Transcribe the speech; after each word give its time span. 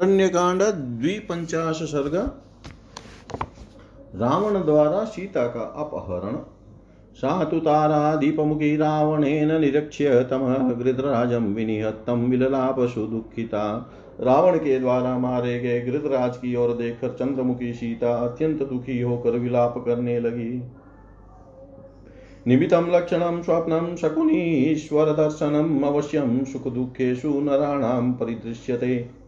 अरण्यकांड 0.00 0.62
द्विपंचाश 0.62 1.76
सर्ग। 1.76 2.14
रावण 4.20 4.64
द्वारा 4.64 5.04
सीता 5.04 5.46
का 5.46 5.60
अपहरण। 5.60 6.36
सा 7.14 7.42
रावणेन 8.76 9.60
निरक्ष्य 9.60 10.24
तमः 10.30 10.72
गृधराजं 10.72 11.54
विनिहत्तं 11.54 12.30
विललापसु 12.30 13.06
दुःखिता 13.06 13.90
रावण 14.20 14.58
के 14.58 14.78
द्वारा 14.78 15.18
मारे 15.18 15.60
गए 15.60 15.80
गृधराज 15.80 16.36
की 16.36 16.56
ओर 16.56 16.76
देखकर 16.76 17.08
चंद्रमुखी 17.08 17.72
सीता 17.72 18.14
अत्यंत 18.14 18.62
दुखी 18.62 19.00
होकर 19.00 19.30
विलाप 19.30 19.78
करने 19.78 20.20
लगी। 20.20 20.62
निमितं 22.46 22.90
लक्षणं, 22.90 23.42
स्वप्नं 23.42 23.96
शकुनीश्वरदर्शनम् 23.96 25.84
अवश्यं 25.84 26.44
सुखदुःखेषु 26.44 27.28
नराणां 27.28 28.12
परिदृश्यते। 28.12 29.19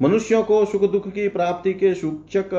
मनुष्यों 0.00 0.42
को 0.42 0.64
सुख 0.64 0.82
दुख 0.90 1.08
की 1.08 1.28
प्राप्ति 1.28 1.72
के 1.74 1.92
सूचक 1.94 2.50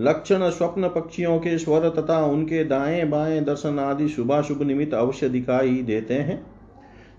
लक्षण, 0.00 0.48
स्वप्न 0.50 0.88
पक्षियों 0.88 1.38
के 1.38 1.56
स्वर 1.58 1.88
तथा 1.90 2.18
उनके 2.24 2.64
दाएँ 2.64 3.04
बाएँ 3.04 3.40
दर्शन 3.40 3.78
आदि 3.78 4.08
शुभाशुभ 4.08 4.62
निमित्त 4.62 4.94
अवश्य 4.94 5.28
दिखाई 5.28 5.82
देते 5.82 6.14
हैं। 6.14 6.42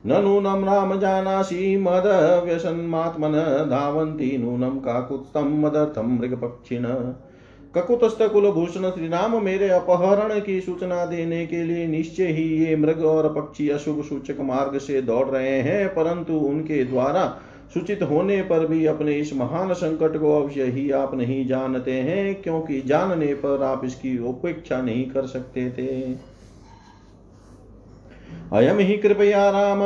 न 0.05 0.21
नूनम 0.23 0.65
राम 0.65 0.99
जानासी 0.99 1.77
मद 1.77 2.03
व्यसन्मात्मन 2.45 3.33
धावंती 3.69 4.37
नूनम 4.37 4.79
काकुत्तम 4.79 5.57
मदर्थम 5.59 6.17
मृग 6.19 6.37
पक्षिण। 6.41 6.85
ककुतस्थ 7.73 8.21
कुलभूषण 8.23 8.89
श्री 8.89 9.07
राम 9.07 9.43
मेरे 9.43 9.69
अपहरण 9.69 10.39
की 10.39 10.59
सूचना 10.61 11.05
देने 11.05 11.45
के 11.47 11.63
लिए 11.63 11.87
निश्चय 11.87 12.27
ही 12.27 12.43
ये 12.57 12.75
मृग 12.75 13.03
और 13.05 13.33
पक्षी 13.33 13.69
अशुभ 13.69 14.03
सूचक 14.03 14.39
मार्ग 14.41 14.77
से 14.77 15.01
दौड़ 15.01 15.27
रहे 15.27 15.59
हैं, 15.59 15.87
परंतु 15.89 16.33
उनके 16.33 16.83
द्वारा 16.83 17.23
सूचित 17.73 18.03
होने 18.03 18.41
पर 18.41 18.65
भी 18.67 18.85
अपने 18.85 19.13
इस 19.13 19.33
महान 19.33 19.73
संकट 19.73 20.17
को 20.17 20.31
अवश्य 20.35 20.63
ही 20.63 20.89
आप 20.91 21.13
नहीं 21.15 21.45
जानते 21.47 21.91
हैं, 21.91 22.41
क्योंकि 22.41 22.81
जानने 22.81 23.33
पर 23.33 23.63
आप 23.63 23.81
इसकी 23.85 24.17
उपेक्षा 24.19 24.81
नहीं 24.81 25.05
कर 25.09 25.25
सकते 25.25 25.69
थे। 25.69 25.87
अयम 28.53 28.77
ही 28.77 28.97
कृपया 28.97 29.49
राम 29.49 29.79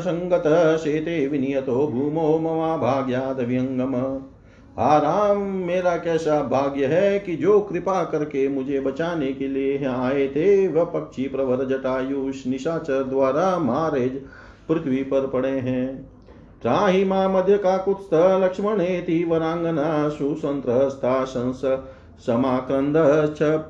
संगत 0.00 0.44
शेते 0.84 1.26
विनियतो 1.28 1.86
भूमो 1.86 2.38
ममा 2.38 2.76
भाग्याद 2.76 3.40
व्यंगम। 3.40 3.94
आराम 4.78 5.40
मेरा 5.66 5.96
कैसा 5.96 6.40
भाग्य 6.42 6.86
है 6.86 7.18
कि 7.18 7.36
जो 7.36 7.58
कृपा 7.60 8.02
करके 8.04 8.48
मुझे 8.48 8.80
बचाने 8.80 9.32
के 9.32 9.48
लिए 9.48 9.84
आए 9.86 10.26
थे, 10.28 10.68
वह 10.68 10.84
पक्षी 10.84 11.28
प्रवर 11.28 11.64
जटायुष 11.68 12.46
निशाचर 12.46 13.02
द्वारा 13.02 13.58
मारे 13.58 14.06
पृथ्वी 14.68 15.02
पर 15.04 15.26
पड़े 15.26 15.50
हैं। 15.50 15.86
त्राहि 16.62 17.04
मा 17.04 17.28
मध्य 17.28 17.56
काकुत्स्थ 17.58 18.10
लक्ष्मणेति 18.42 19.24
वरांगना 19.24 20.08
सुसंत्रस्ता 20.08 21.24
संस 21.24 21.60
समाक्रंद 22.20 22.96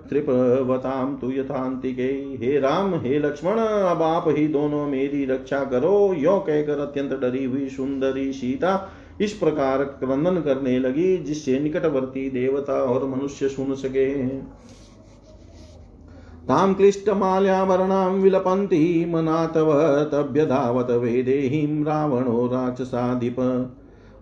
त्रिपवताम 0.09 1.15
तु 1.17 1.31
यथांतिके। 1.31 2.09
हे 2.39 2.59
राम, 2.61 2.95
हे 2.95 3.19
लक्ष्मण, 3.19 3.59
अब 3.59 4.03
आप 4.03 4.25
ही 4.29 4.47
दोनों 4.49 4.87
मेरी 4.87 5.25
रक्षा 5.25 5.65
करो। 5.65 6.15
यो 6.15 6.39
कहकर 6.39 6.79
अत्यंत 6.79 7.13
डरी 7.13 7.45
हुई 7.45 7.69
सुंदरी 7.69 8.33
सीता 8.33 8.91
इस 9.21 9.33
प्रकार 9.33 9.85
क्रंदन 9.85 10.41
करने 10.41 10.79
लगी, 10.79 11.17
जिससे 11.19 11.59
निकटवर्ती 11.61 12.29
देवता 12.31 12.75
और 12.75 13.07
मनुष्य 13.07 13.49
सुन 13.49 13.75
सके 13.75 14.07
तां 16.49 16.75
क्लिष्टमाल्यावरणां 16.75 18.11
विलपन्ती 18.11 19.05
मनातवतभ्यधावत 19.05 20.91
वेदेहीं 20.91 21.85
रावणो 21.85 22.47
राक्षसाधिप। 22.47 23.41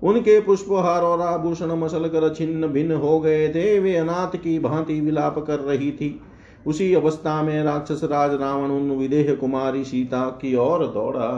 उनके 0.02 0.40
पुष्पहार 0.40 1.02
और 1.02 1.20
आभूषण 1.20 1.66
मसल 1.66 2.08
कर 2.08 2.34
छिन्न 2.34 2.66
भिन्न 2.66 2.94
हो 2.94 3.20
गए 3.20 3.48
थे, 3.48 3.78
वे 3.78 3.96
अनाथ 3.96 4.36
की 4.36 4.58
भांति 4.58 5.00
विलाप 5.00 5.38
कर 5.38 5.58
रही 5.58 5.92
थी। 5.92 6.20
उसी 6.66 6.94
अवस्था 6.94 7.42
में 7.42 7.62
राक्षस 7.62 8.00
राज 8.04 8.34
रावण 8.34 8.70
उन 8.70 8.90
विदेह 8.90 9.34
कुमारी 9.34 9.84
सीता 9.84 10.26
की 10.26 10.56
ओर 10.56 10.86
दौड़ा। 10.86 11.28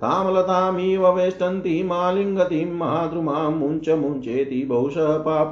तामलतामीव 0.00 1.08
वेष्टन्ति 1.08 1.82
मालिङ्गतिं 1.82 2.76
महाद्रुमां 2.76 3.50
मुञ्च 3.52 3.88
मुञ्चेति, 3.88 4.64
बहुशः 4.64 5.16
पाप 5.16 5.50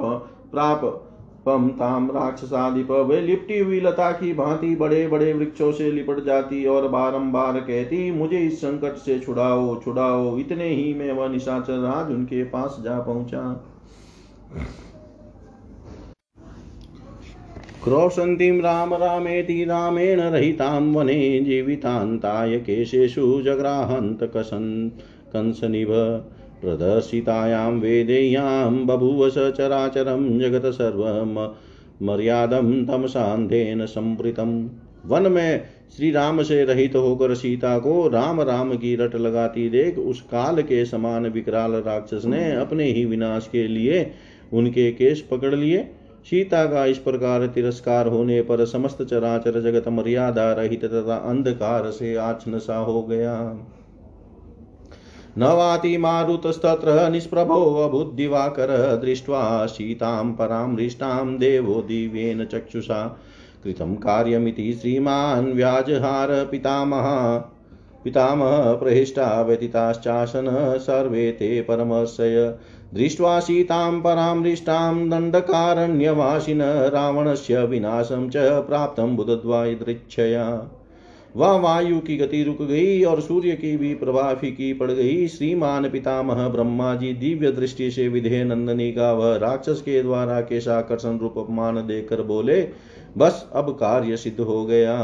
प्राप 0.51 1.03
पम 1.47 1.67
ताम 1.79 2.09
राक्षसाधिप 2.11 2.91
वे 3.09 3.19
लिपटी 3.21 3.59
हुई 3.59 3.79
लता 3.79 4.11
की 4.13 4.31
भांति 4.33 4.75
बड़े 4.75 5.07
बड़े 5.07 5.31
वृक्षों 5.33 5.71
से 5.71 5.91
लिपट 5.91 6.23
जाती 6.25 6.65
और 6.65 6.87
बारंबार 6.87 7.59
कहती, 7.59 7.99
मुझे 8.11 8.39
इस 8.39 8.57
संकट 8.61 8.97
से 8.97 9.19
छुड़ाओ 9.19 9.79
छुड़ाओ, 9.81 10.37
इतने 10.39 10.67
ही 10.69 10.93
में 10.93 11.11
वह 11.11 11.29
निशाचर 11.29 11.79
राज 11.79 12.11
उनके 12.11 12.43
पास 12.45 12.77
जा 12.83 12.99
पहुँचा। 13.01 13.41
क्रोशन्तीं 17.83 18.61
राम 18.61 18.93
रामेति 18.93 19.63
रामेण 19.65 20.19
रहितां 20.21 20.81
वने 20.93 21.39
जीवितान्ताय 21.39 22.57
केशेषु 22.59 23.41
जग्राहन्त 23.41 24.23
कसन 24.35 24.65
कंसनिभ 25.33 25.91
प्रदर्शितायां 26.61 27.71
वेदेयां 27.73 28.85
बभूव 28.87 29.29
सचराचरं 29.29 30.39
जगत् 30.39 30.73
सर्वं 30.73 31.35
मर्यादं 32.05 32.85
तमसान्धेन 32.85 33.85
संवृतम् 33.85 34.67
वन 35.05 35.31
में 35.31 35.63
श्री 35.97 36.11
राम 36.11 36.41
से 36.43 36.63
रहित 36.65 36.95
होकर 36.95 37.33
सीता 37.35 37.77
को 37.79 38.07
राम 38.07 38.41
राम 38.41 38.73
की 38.73 38.95
रट 38.95 39.15
लगाती 39.15 39.69
देख, 39.69 39.97
उस 39.97 40.21
काल 40.21 40.61
के 40.61 40.85
समान 40.85 41.27
विकराल 41.27 41.71
राक्षस 41.71 42.25
ने 42.25 42.51
अपने 42.51 42.83
ही 42.83 43.05
विनाश 43.05 43.49
के 43.51 43.67
लिए 43.67 44.11
उनके 44.53 44.91
केश 44.91 45.21
पकड़ 45.21 45.55
लिए। 45.55 45.87
सीता 46.25 46.65
का 46.65 46.85
इस 46.85 46.97
प्रकार 46.97 47.45
तिरस्कार 47.47 48.07
होने 48.07 48.41
पर 48.41 48.65
समस्त 48.65 49.01
चराचर 49.03 49.61
जगत 49.61 49.87
मर्यादा 49.87 50.51
रहित 50.53 50.85
तथा 50.85 51.15
अंधकार 51.15 51.89
से 51.91 52.15
आच्छन 52.15 52.57
सा 52.59 52.77
हो 52.77 53.01
गया। 53.03 53.35
न 55.37 55.43
वाति 55.43 55.97
मारुतस्तत्र 55.97 57.09
निष्प्रभोऽबुद्धिवाकर 57.09 59.01
दृष्ट्वा 59.05 59.65
सीतां 59.65 60.33
परामृष्टां 60.33 61.37
देवो 61.37 61.81
दिव्येन 61.81 62.45
चक्षुषा। 62.45 63.17
कृतं 63.63 63.95
कार्यमिति 63.95 64.73
श्रीमान् 64.73 65.53
व्याजहार 65.53 66.47
पितामह। 66.51 67.37
पितामह 68.03 68.73
प्रहिष्टा 68.73 69.41
व्यतीताश्चासन 69.41 70.45
सर्वे 70.77 71.31
ते 71.31 71.61
परमर्शय 71.61 72.57
दृष्ट्वा 72.93 73.39
सीतां 73.39 74.01
परामृष्टां 74.01 75.09
दण्डकारण्यवासिन 75.09 76.61
रावणस्य 76.61 77.63
विनाशं 77.63 78.29
च 78.29 78.37
प्राप्तं 78.37 79.15
बुधद्वायदृच्छया 79.15 80.71
वह 81.35 81.51
वायु 81.51 81.99
की 81.99 82.17
गति 82.17 82.43
रुक 82.43 82.61
गई 82.61 83.03
और 83.03 83.21
सूर्य 83.21 83.51
की 83.51 83.77
भी 83.77 83.95
प्रभा 83.95 84.33
फीकी 84.33 84.73
पड़ 84.73 84.91
गई। 84.91 85.27
श्रीमान 85.27 85.89
पितामह 85.89 86.47
ब्रह्मा 86.47 86.95
जी 86.95 87.13
दिव्य 87.13 87.51
दृष्टि 87.51 87.91
से 87.91 88.07
विधेय 88.07 88.43
नंदनी 88.43 88.91
का 88.91 89.13
वह 89.13 89.35
राक्षस 89.35 89.81
के 89.81 90.03
द्वारा 90.03 90.41
केशाकर्षण 90.41 91.17
रूप 91.17 91.37
अपमान 91.37 91.75
देकर 91.75 92.21
बोले, 92.21 92.69
बस, 93.17 93.49
अब 93.53 93.69
कार्य 93.69 94.17
सिद्ध 94.17 94.39
हो 94.39 94.65
गया। 94.65 94.97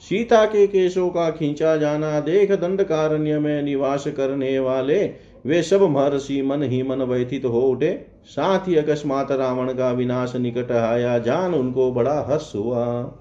सीता 0.00 0.44
के 0.44 0.66
केशों 0.66 1.08
का 1.08 1.30
खींचा 1.30 1.76
जाना 1.76 2.20
देख 2.20 2.52
दंडकारण्य 2.52 3.38
में 3.38 3.62
निवास 3.62 4.06
करने 4.06 4.58
वाले, 4.58 5.10
वे 5.46 5.62
सब 5.62 5.82
महर्षि 5.82 6.42
मन 6.42 6.62
ही 6.62 6.82
मन 6.82 7.02
व्यथित 7.02 7.44
हो 7.44 7.60
उठे। 7.60 8.06
साथ 8.26 8.68
ही 8.68 8.76
अकस्मात 8.76 9.32
रावण 9.32 9.72
का 9.72 9.92
विनाश 9.92 10.36
निकट 10.36 10.72
आया, 10.72 11.18
जान 11.18 11.54
उनको 11.54 11.92
बड़ा 11.92 12.26
हर्ष 12.28 12.52
हुआ। 12.54 13.14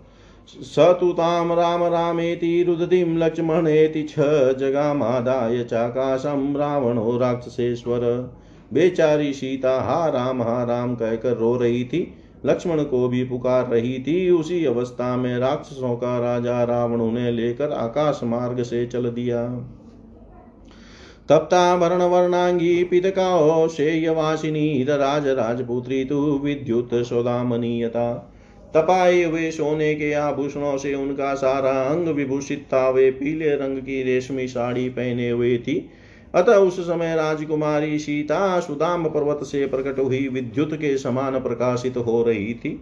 स 0.48 0.80
तु 1.00 1.12
तां 1.14 1.56
राम 1.56 1.84
रामेति 1.84 2.64
रुदतीं 2.64 3.18
लक्ष्मणेति 3.18 4.04
छ 4.04 4.20
जगामादाय 4.60 5.64
चाकाशं 5.64 6.56
रावणो 6.56 7.18
राक्षसेश्वर। 7.18 8.02
बेचारी 8.74 9.34
सीता, 9.34 9.82
हा 9.82 10.08
राम 10.08 10.42
हा 10.42 10.64
राम 10.64 10.96
कहकर 10.96 11.38
रो 11.38 11.56
रही 11.58 11.84
थी। 11.84 12.14
लक्ष्मण 12.46 12.84
को 12.84 13.08
भी 13.08 13.24
पुकार 13.24 13.66
रही 13.68 13.98
थी। 14.00 14.30
उसी 14.30 14.66
अवस्था 14.66 15.16
में 15.16 15.38
राक्षसों 15.38 15.96
का 15.96 16.20
राजा 16.20 16.64
रावण 16.64 17.02
उन्हें 17.02 17.32
लेकर 17.32 17.72
आकाश 17.72 18.20
मार्ग 18.24 18.62
से 18.64 18.86
चल 18.86 19.10
दिया। 19.10 19.46
तप्ता 21.30 21.76
वर्ण 21.76 22.04
वर्णांगी 22.04 22.84
पितका 22.84 23.68
शेयवासिनी 23.68 24.84
राज 24.84 25.28
राजपुत्री 25.28 26.06
तु 26.06 26.16
विद्युत 26.44 26.90
सौदामनीयता 26.94 28.32
तपाए 28.76 29.24
हुए 29.24 29.52
सोने 29.52 29.94
के 29.96 30.14
आभूषणों 30.14 30.78
से 30.78 30.94
उनका 30.94 31.34
सारा 31.34 31.72
अंग 31.72 32.08
विभूषित 32.08 32.66
था 32.74 32.90
वे 32.90 33.12
पीले 33.12 33.56
रंग 33.56 33.78
की 33.78 34.02
रेशमी 34.04 34.48
साड़ी 34.48 34.90
पहने 34.90 35.30
हुए 35.30 35.58
थी। 35.58 35.90
अतः 36.36 36.56
उस 36.56 36.80
समय 36.80 37.16
राजकुमारी 37.16 38.00
सीता 38.00 38.60
सुदाम 38.60 39.06
पर्वत 39.06 39.44
से 39.44 39.66
प्रकट 39.68 40.00
हुई 40.00 40.28
विद्युत 40.28 40.74
के 40.74 40.98
समान 40.98 41.40
प्रकाशित 41.40 41.98
हो 41.98 42.24
रही 42.24 42.54
थी। 42.54 42.80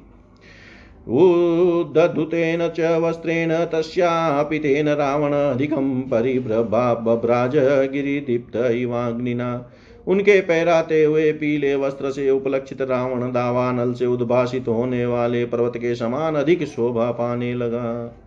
उद्धुतेन 1.08 2.68
च 2.70 2.98
वस्त्रेण 3.02 3.54
तस्यापि 3.66 4.60
तेन 4.60 4.90
रावणाधिकं 4.90 6.02
परिभ्रभ्राज 6.02 7.56
गिरिदीप्त 7.92 8.56
इवाग्निना 8.56 9.72
उनके 10.08 10.42
पहराते 10.42 11.04
हुए 11.04 11.32
पीले 11.32 11.76
वस्त्र 11.76 12.12
से 12.12 12.30
उपलक्षित 12.30 12.82
रावण 12.82 13.32
दावानल 13.32 13.94
से 13.94 14.06
उद्भाषित 14.06 14.68
होने 14.68 15.06
वाले 15.06 15.46
पर्वत 15.46 15.78
के 15.78 15.96
समान 15.96 16.36
अधिक 16.36 16.64
शोभा 16.64 17.12
पाने 17.12 17.54
लगा। 17.54 18.20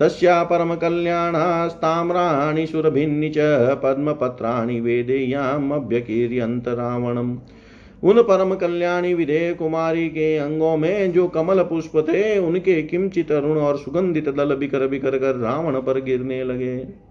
तस्या 0.00 0.42
परमकल्याणास्ताम्राणि 0.42 2.66
सुरभिन्नि 2.66 3.28
च 3.28 3.36
पद्मपत्राणि 3.82 4.80
वेदेयामभ्यकीर्यन्त 4.80 6.68
रावणम्। 6.68 7.36
उन 8.02 8.22
परम 8.22 8.54
कल्याणी 8.54 9.14
विधेय 9.14 9.54
कुमारी 9.54 10.08
के 10.08 10.36
अंगों 10.36 10.76
में 10.76 11.12
जो 11.12 11.28
कमल 11.28 11.62
पुष्प 11.62 11.96
थे, 11.96 12.38
उनके 12.38 12.82
किमचित 12.82 13.32
अरुण 13.32 13.58
और 13.58 13.78
सुगंधित 13.78 14.28
दल 14.28 14.54
बिकर 14.54 14.86
बिकर 14.86 15.18
कर 15.18 15.36
रावण 15.36 15.80
पर 15.80 16.00
गिरने 16.00 16.44
लगे। 16.44 17.09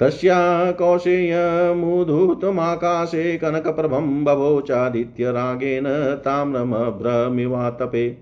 तस्या 0.00 0.72
कौशेयमुधूतमाकाशे 0.72 3.38
कनकप्रभं 3.38 4.24
बभोचादित्यरागेन 4.24 5.84
ताम्रमभ्रमिवातपे। 6.24 8.18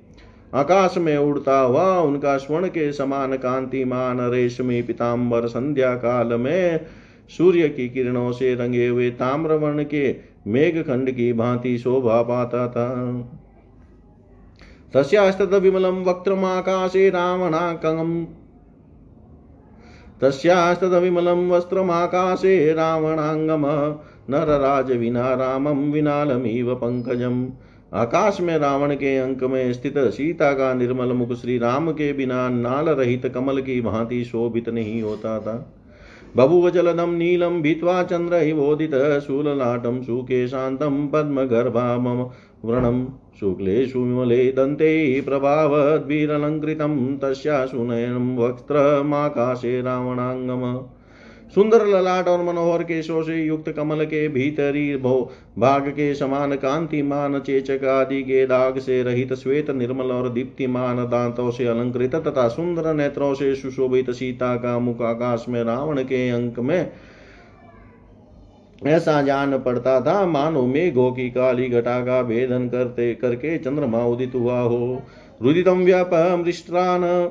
आकाश 0.55 0.99
में 0.99 1.17
उड़ता 1.17 1.59
हुआ 1.59 1.99
उनका 1.99 2.37
स्वर्ण 2.37 2.67
के 2.67 2.93
समान 2.93 3.37
कांतिमान 3.37 4.21
रेशमी 4.21 4.83
पिताम्बर 4.83 5.47
संध्या 5.47 5.95
काल 5.95 6.35
में 6.35 6.87
सूर्य 7.29 7.69
की 7.69 7.89
किरणों 7.89 8.33
से 8.33 8.55
रंगे 8.55 8.89
हुए 8.89 9.11
ताम्रवर्ण 9.11 9.85
के 9.85 10.17
मेघखंड 10.47 11.11
की 11.11 11.33
भांति 11.33 11.79
शोभा 11.79 12.23
पाता 12.23 12.69
था। 12.69 13.21
तस्यास्तद 14.95 15.55
विमलं 15.55 16.05
वक्त्रमाकाशे 16.05 17.11
रावणाकम् 17.11 18.25
तस्यास्तदविमलं 20.23 21.49
वस्त्रमाकाशे 21.49 22.73
रावणाङ्गम 22.73 23.67
नरराज 24.31 24.93
विना 24.93 25.35
रामं 25.35 25.91
विनालमिव 25.93 26.75
पंकजम्। 26.75 27.47
आकाश 27.95 28.41
में 28.41 28.59
रावण 28.59 28.95
के 28.95 29.17
अंक 29.19 29.43
में 29.45 29.73
स्थित 29.73 29.99
सीता 29.99 30.53
का 30.53 30.75
निर्मल 30.75 31.13
मुख 31.13 31.33
श्री 31.33 31.59
राम 31.59 31.91
के 31.93 32.13
बिना 32.13 32.49
नाल 32.49 32.89
रहित 32.89 33.27
कमल 33.27 33.61
की 33.61 33.81
भांति 33.81 34.25
शोभित 34.25 34.69
नहीं 34.69 35.03
होता 35.03 35.39
था। 35.39 35.55
बभुव 36.37 36.71
जलदं 36.71 37.13
नीलं 37.13 37.61
भित्वा 37.63 38.03
चन्द्रैवोदितः 38.03 39.19
शूललाटं 39.21 40.03
सुके 40.03 40.47
शान्तं 40.49 41.07
पद्मगर्भा 41.09 41.99
मम 41.99 42.23
व्रणं 42.65 43.05
शुक्ले 43.43 43.87
सुविमले 43.87 44.53
दन्ते 44.53 45.21
प्रभावद्भिरलङ्कृतं 45.21 47.17
तस्या 47.17 47.67
सुनयनं 47.67 48.37
वक्त्रमाकाशे 48.37 49.81
रावणाङ्गम। 49.83 50.89
सुंदर 51.55 51.87
ललाट 51.87 52.29
और 52.29 52.45
मनोहर 52.45 52.83
केशों 52.83 53.23
से 53.23 53.45
युक्त 53.45 53.71
कमल 53.71 54.05
के 54.05 54.29
भीतरी 54.29 54.97
भो 54.97 55.33
भाग 55.59 55.89
के 55.89 56.15
समान 56.15 56.55
कांतिमान 56.55 57.39
चेचक 57.41 57.85
आदि 57.85 58.23
के 58.23 58.47
दाग 58.47 58.79
से 58.79 59.03
रहित 59.03 59.35
श्वेत 59.35 59.71
निर्मल 59.71 60.13
और 60.13 60.29
दीप्तिमान 60.29 60.97
दांतों 60.97 61.51
से 61.51 61.67
अलंकृत 61.67 62.15
तथा 62.15 62.49
सुंदर 62.49 62.95
नेत्रों 62.95 63.35
से 63.35 63.55
सुशोभित 63.55 64.11
सीता 64.11 64.57
का 64.57 64.79
मुख 64.79 65.03
आकाश 65.03 65.47
में 65.49 65.65
रावण 65.65 66.03
के 66.03 66.29
अंक 66.31 66.59
में 66.59 66.91
ऐसा 68.87 69.23
जान 69.23 69.59
पड़ता 69.59 70.01
था, 70.01 70.27
मानो 70.27 70.63
मेघों 70.63 71.13
की 71.13 71.31
काली 71.31 71.69
घटा 71.69 72.01
का 72.01 72.23
भेदन 72.23 72.69
करते, 72.69 73.15
करके 73.15 73.59
चंद्रमा 73.59 74.05
उदित 74.05 74.33
हुआ 74.35 74.61
हो। 74.61 75.03
रुदितम 75.43 75.79
व्यापमृष्टान 75.79 77.31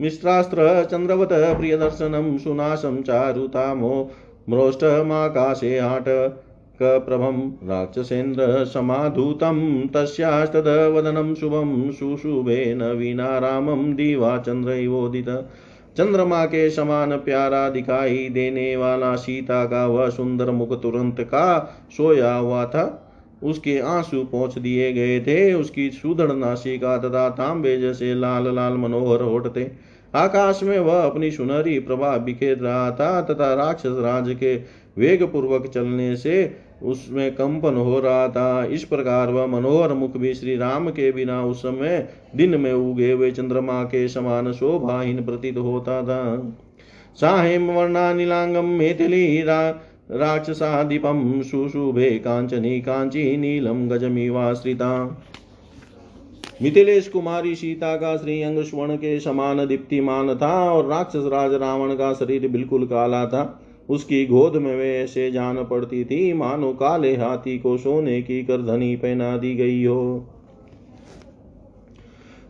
मिश्रास्त्र 0.00 0.84
चन्द्रवत 0.84 1.28
प्रियदर्शनं, 1.32 2.38
सुनाशं 2.38 3.02
चारुतामो 3.02 4.10
म्रोष्टमाकाशे 4.48 5.78
आट 5.78 6.40
कप्रभं 6.82 7.68
राक्षसेन्द्रसमाधूतं 7.68 9.86
तस्यास्तदवदनं 9.86 11.34
शुभं, 11.34 11.90
सुशुभेन 11.90 12.82
विना 12.82 13.38
रामं 13.38 13.94
दिवा 13.94 14.38
चन्द्रैवोदित। 14.38 15.48
चंद्रमा 15.98 16.44
के 16.44 16.70
समान 16.70 17.16
प्यारा 17.16 17.68
दिखाई 17.70 18.28
देने 18.28 18.76
वाला 18.76 19.14
सीता 19.16 19.64
का 19.64 19.86
वह 19.86 20.08
सुंदर 20.10 20.50
मुख 20.50 20.82
तुरंत 20.82 21.20
का 21.20 21.46
सोया 21.96 22.34
हुआ 22.34 22.64
था। 22.66 23.04
उसके 23.42 23.78
आँसू 23.78 24.22
पहुँच 24.24 24.58
दिए 24.58 24.92
गए 24.92 25.20
थे। 25.20 25.52
उसकी 25.54 25.90
सुदृढ़ 25.90 26.32
नासिका 26.32 26.96
तथा 26.98 27.28
तांबे 27.30 27.76
जैसे 27.76 28.14
लाल 28.14 28.54
लाल 28.54 28.76
मनोहर 28.76 29.22
होठ 29.22 29.46
थे 29.56 29.66
आकाश 30.14 30.62
में 30.62 30.78
वह 30.78 31.02
अपनी 31.02 31.30
सुनहरी 31.30 31.78
प्रभा 31.78 32.16
बिखेर 32.18 32.58
रहा 32.58 32.90
था 32.90 33.20
तथा 33.22 33.52
राक्षस 33.54 33.96
राज 34.00 34.36
के 34.40 34.54
वेग 34.98 35.22
पूर्वक 35.22 35.66
चलने 35.66 36.16
से 36.16 36.42
उसमें 36.82 37.30
कंपन 37.32 37.76
हो 37.76 37.98
रहा 38.00 38.28
था। 38.28 38.64
इस 38.64 38.84
प्रकार 38.84 39.28
वह 39.28 39.46
मनोहर 39.46 39.92
मुख 39.92 40.16
भी 40.16 40.34
श्री 40.34 40.56
राम 40.56 40.88
के 40.90 41.10
बिना 41.12 41.42
उस 41.44 41.62
समय 41.62 42.08
दिन 42.36 42.60
में 42.60 42.72
उगे 42.72 43.10
हुए 43.12 43.30
चंद्रमा 43.30 43.82
के 43.84 44.06
समान 44.08 44.52
शोभाहीन 44.52 45.24
प्रतीत 45.24 45.56
होता 45.58 46.02
था। 46.02 46.22
साहेम 47.18 47.70
वर्णा 47.70 48.12
नीलांगम 48.12 48.64
मेथिली 48.68 49.42
रा 49.42 49.68
राक्षसाधिपम 50.10 51.40
सुशुभे 51.42 52.10
कांचनी 52.18 52.80
कांची 52.80 53.36
नीलम 53.36 53.88
गजमीवाश्रिता 53.88 54.92
मिथिलेश 56.62 57.08
कुमारी 57.08 57.54
सीता 57.54 57.94
का 57.96 58.16
श्रीअंग 58.16 58.62
स्वर्ण 58.62 58.96
के 58.96 59.18
समान 59.20 59.66
दीप्तिमान 59.66 60.34
था 60.34 60.52
और 60.72 60.86
राक्षस 60.86 61.26
राज 61.26 61.54
रावण 61.54 61.94
का 61.94 62.12
शरीर 62.14 62.48
बिल्कुल 62.48 62.86
काला 62.86 63.24
था। 63.26 63.42
उसकी 63.88 64.26
गोद 64.26 64.56
में 64.56 64.76
वे 64.76 64.98
ऐसे 64.98 65.30
जान 65.30 65.64
पड़ती 65.64 66.04
थी, 66.04 66.32
मानो 66.32 66.72
काले 66.72 67.16
हाथी 67.16 67.58
को 67.58 67.76
सोने 67.76 68.22
की 68.22 68.42
करधनी 68.42 68.96
पहना 68.96 69.36
दी 69.36 69.54
गई 69.54 69.84
हो। 69.84 70.26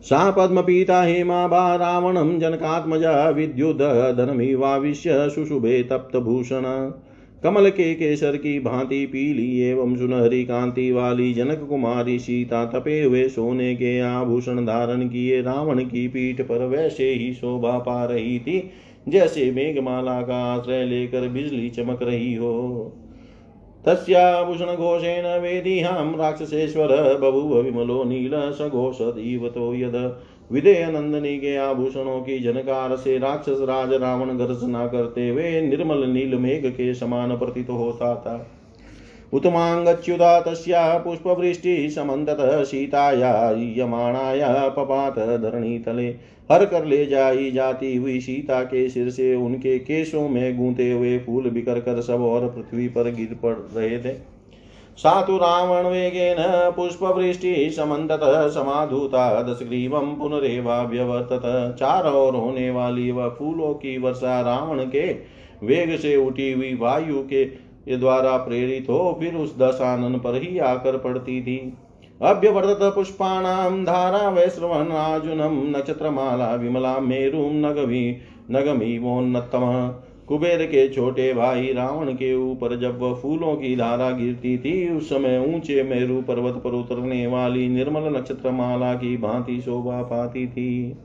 सा 0.01 0.31
पद्मपीता 0.31 1.03
हेमाभा 1.03 1.75
रावणं 1.75 2.39
जनकात्मजा 2.39 3.29
विद्युदधनमिवाविश्य 3.29 5.29
सुशुभे 5.29 5.83
तप्तभूषण 5.83 6.91
कमल 7.43 7.69
के 7.69 7.95
केसर 7.95 8.37
की 8.37 8.59
भांति 8.59 9.05
पीली 9.05 9.61
एवं 9.61 9.95
सुनहरी 9.95 10.43
कांति 10.43 10.91
वाली 10.91 11.33
जनक 11.33 11.65
कुमारी 11.69 12.19
सीता 12.19 12.65
तपे 12.65 13.03
हुए 13.03 13.29
सोने 13.29 13.75
के 13.75 13.99
आभूषण 13.99 14.65
धारण 14.65 15.07
किए 15.07 15.41
रावण 15.41 15.79
की 15.79 16.07
पीठ 16.07 16.41
पर 16.41 16.65
वैसे 16.65 17.13
ही 17.13 17.33
शोभा 17.33 17.79
पा 17.79 18.05
रही 18.05 18.39
थी। 18.39 18.71
जैसे 19.09 19.51
मेघमाला 19.51 20.21
का 20.21 20.37
आश्रय 20.53 20.85
लेकर 20.85 21.27
बिजली 21.27 21.69
चमक 21.69 22.03
रही 22.03 22.33
हो। 22.35 22.93
तस्याभूषण 23.85 24.65
घोषेण 24.65 25.39
वेदिहां 25.41 26.17
राक्षसेश्वर 26.17 27.17
बभुव 27.17 27.61
विमलो 27.61 28.03
नील 28.03 28.31
सघोषदीवतो 28.33 29.73
यद। 29.75 30.19
विदेह 30.51 30.89
नंदनी 30.89 31.37
के 31.37 31.55
आभूषणों 31.55 32.21
की 32.21 32.39
जनकार 32.39 32.95
से 32.95 33.17
राक्षस 33.17 33.59
राज 33.61 33.93
रावण 33.93 34.37
गर्जना 34.37 34.87
करते 34.87 35.29
हुए 35.29 35.61
निर्मल 35.61 36.07
नील 36.07 36.35
मेघ 36.35 36.65
के 36.65 36.93
समान 36.93 37.37
प्रतीत 37.37 37.69
होता 37.69 38.15
था। 38.15 38.47
उत्माङ्गच्युता 39.33 40.39
तस्या 40.41 40.97
पुष्पवृष्टि 40.97 41.89
समन्ततः 41.89 42.63
सीताया 42.63 43.51
यमाणाया, 43.75 44.67
पपात 44.67 45.19
धरणीतले 45.19 46.38
हर 46.51 46.65
कर 46.65 46.85
ले 46.85 47.05
जाई 47.05 47.51
जाती 47.51 47.95
हुई 47.95 48.19
सीता 48.19 48.61
के 48.63 48.87
सिर 48.89 49.09
से 49.09 49.33
उनके 49.35 49.77
केशों 49.79 50.27
में 50.29 50.57
गूंते 50.57 50.91
हुए 50.91 51.17
फूल 51.17 51.49
बिकर 51.49 51.79
कर 51.79 52.01
सब 52.01 52.21
और 52.21 52.47
पृथ्वी 52.47 52.87
पर 52.87 53.11
गिर 53.11 53.37
पड़ 53.43 53.55
रहे 53.77 53.99
थे। 53.99 54.13
सातु 54.97 55.35
रावणवेगेन 55.37 56.37
पुष्पवृष्टि 56.75 57.69
समन्ततः 57.69 58.47
समाधूता 58.49 59.41
दशग्रीवं 59.43 60.15
पुनरेवाव्यवर्तत 60.15 61.41
चार 61.79 62.03
और 62.03 62.35
होने 62.35 62.69
वाली 62.71 63.11
वह 63.11 63.29
फूलों 63.29 63.73
की 63.73 63.97
वर्षा 63.97 64.39
रावण 64.41 64.83
के 64.85 65.05
वेग 65.63 65.95
से 65.97 66.15
उठी 66.15 66.51
हुई 66.51 66.73
वायु 66.75 67.21
के 67.23 67.45
द्वारा 67.97 68.35
प्रेरित 68.37 68.89
हो 68.89 69.17
फिर 69.19 69.35
उस 69.35 69.57
दशानन 69.57 70.17
पर 70.17 70.41
ही 70.41 70.57
आकर 70.59 70.97
पड़ती 70.97 71.41
थी। 71.41 71.57
अभ्यवर्तत 72.21 72.79
पुष्पाणां 72.81 73.85
धारा 73.85 74.29
वैश्रवणार्जुनं 74.29 75.69
नक्षत्रमाला 75.71 76.55
विमला 76.55 76.99
मेरुं 76.99 77.51
नगमी 77.51 78.17
नगमीवोन्नतमः 78.51 79.87
कुबेर 80.27 80.65
के 80.65 80.89
छोटे 80.89 81.33
भाई 81.33 81.73
रावण 81.73 82.13
के 82.13 82.33
ऊपर 82.35 82.79
जब 82.79 82.99
वह 82.99 83.13
फूलों 83.13 83.55
की 83.55 83.75
धारा 83.75 84.09
गिरती 84.11 84.57
थी, 84.57 84.97
उस 84.97 85.09
समय 85.09 85.55
ऊँचे 85.55 85.83
मेरु 85.83 86.21
पर्वत 86.21 86.53
पर 86.53 86.69
उतरने 86.69 87.27
वाली 87.27 87.67
निर्मल 87.67 88.17
नक्षत्र 88.17 88.51
माला 88.51 88.93
की 88.93 89.17
भांति 89.17 89.61
शोभा 89.61 90.01
पाती 90.01 90.47
थी। 90.47 90.97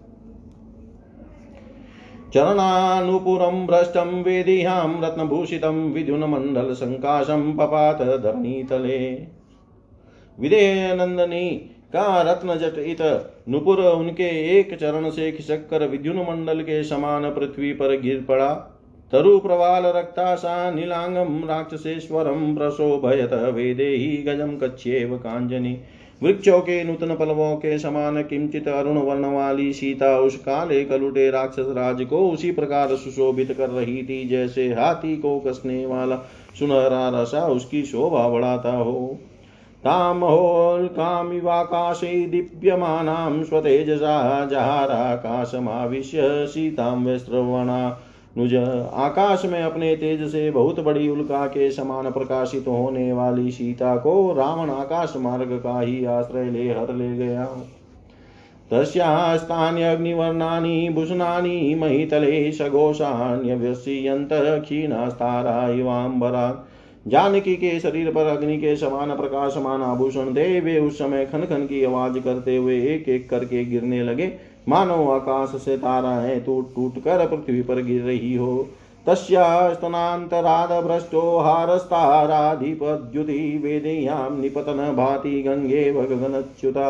चरणानुपुरं 2.35 3.67
भ्रष्टं 3.67 4.23
वेदिहां 4.23 5.03
रत्नभूषितं 5.03 5.93
विद्युन्मण्डलसङ्काशं 5.93 7.53
पपात 7.57 8.03
धरणीतले। 8.03 9.29
विदेयनन्दनी 10.39 11.49
का 11.93 12.21
रत्न 12.23 12.57
जट 12.59 12.79
इत 12.79 13.03
नुपुर 13.49 13.81
उनके 13.81 14.29
एक 14.59 14.75
चरण 14.79 15.11
से 15.11 15.31
खिसक 15.33 15.69
कर 15.71 15.87
विद्युन 15.89 16.17
मंडल 16.21 16.61
के 16.61 16.83
समान 16.85 17.31
पृथ्वी 17.31 17.73
पर 17.73 18.01
गिर 18.01 18.25
पड़ा। 18.29 18.53
तरु 19.13 19.39
प्रवाल 19.39 19.87
रक्ताशा 19.87 20.71
नीलांगम 20.71 21.43
राक्षसेश्वरम 21.45 22.55
प्रशोभयत 22.57 23.33
वेदेही 23.55 24.17
गजम 24.23 24.57
कच्छेव 24.59 25.17
कांजनी 25.17 25.77
वृक्षों 26.23 26.59
के 26.61 26.83
नूतन 26.85 27.15
पलवों 27.15 27.55
के 27.57 27.79
समान 27.79 28.23
किंचित 28.23 28.69
अरुण 28.69 28.99
वर्ण 28.99 29.33
वाली 29.35 29.73
सीता 29.73 30.19
उस 30.19 30.37
काले 30.37 30.85
कलुटे 30.85 31.31
राक्षस 31.31 31.67
राज 31.69 32.03
को 32.03 32.29
उसी 32.31 32.51
प्रकार 32.53 32.95
सुशोभित 32.97 33.53
कर 33.53 33.71
रही 33.71 34.03
थी 34.03 34.23
जैसे 34.29 34.67
हाथी 34.69 35.17
को 35.17 35.39
कसने 35.41 35.85
वाला 35.87 36.17
सुनहरा 36.59 37.09
रसा 37.15 37.47
उसकी 37.47 37.83
शोभा 37.83 38.29
बढ़ाता 38.29 38.77
हो। 38.77 39.19
तामहोल्कामिवाकाशे 39.85 42.27
दीप्यमानां 42.27 43.45
स्वतेजसा 43.45 44.47
जहाराकाशमाविश्य 44.47 46.47
सीतां 46.47 47.05
वैश्रवणा 47.05 48.01
नुज, 48.39 48.83
आकाश 48.95 49.45
में 49.45 49.63
अपने 49.63 49.97
तेज 49.97 50.33
से 50.33 50.51
बहुत 50.51 50.81
बड़ी 50.81 51.09
उल्का 51.09 51.47
के 51.47 51.71
समान 51.71 52.11
प्रकाशित 52.11 52.65
होने 52.69 53.13
वाली 53.13 53.51
सीता 53.51 53.97
को 53.97 54.33
रावण 54.33 54.71
आकाश 54.71 55.13
मार्ग 55.17 55.43
का 55.43 55.81
ही 55.81 56.05
आश्रय 56.05 56.45
ले, 56.45 56.71
हर 56.71 56.95
ले 56.95 57.17
गया। 57.17 57.49
तस्यास्तान्यग्निवर्णानि 58.71 60.89
भूषणानि 60.93 61.75
महितले, 61.75 62.53
सघोषान्यव्यस्यन्त, 62.53 64.29
क्षीणास्तारा 64.33 65.69
इवाम्बरात् 65.69 66.74
जानकी 67.07 67.55
के 67.57 67.79
शरीर 67.81 68.11
पर 68.11 68.27
अग्नि 68.27 68.57
के 68.59 68.75
समान 68.77 69.11
प्रकाशमान 69.17 69.83
आभूषण 69.83 70.33
दे, 70.35 70.61
वे 70.61 70.79
उस 70.79 70.99
समय 70.99 71.27
खन 71.27 71.45
खन 71.45 71.67
की 71.67 71.83
आवाज़ 71.85 72.19
करते 72.19 72.57
हुए 72.57 72.77
एक 72.95 73.09
एक 73.09 73.29
करके 73.31 73.65
गिरने 73.65 74.03
लगे। 74.03 74.31
मानो 74.69 74.95
आकाश 75.11 75.49
से 75.65 75.77
ताराएँ 75.77 76.41
टूट 76.41 76.75
टूट 76.75 76.99
कर 76.99 77.27
पृथ्वी 77.27 77.63
पर 77.63 77.83
गिर 77.83 78.03
रही 78.03 78.35
हो। 78.35 78.69
तस्यास्तनान्तराद 79.07 80.71
भ्रष्टो 80.85 81.21
हारस्ताराधिपद्युति 81.41 83.39
वेदेयां 83.65 84.41
निपतन 84.41 84.81
भाति 84.97 85.43
गंगे 85.43 85.83
भगगनच्युता 85.93 86.87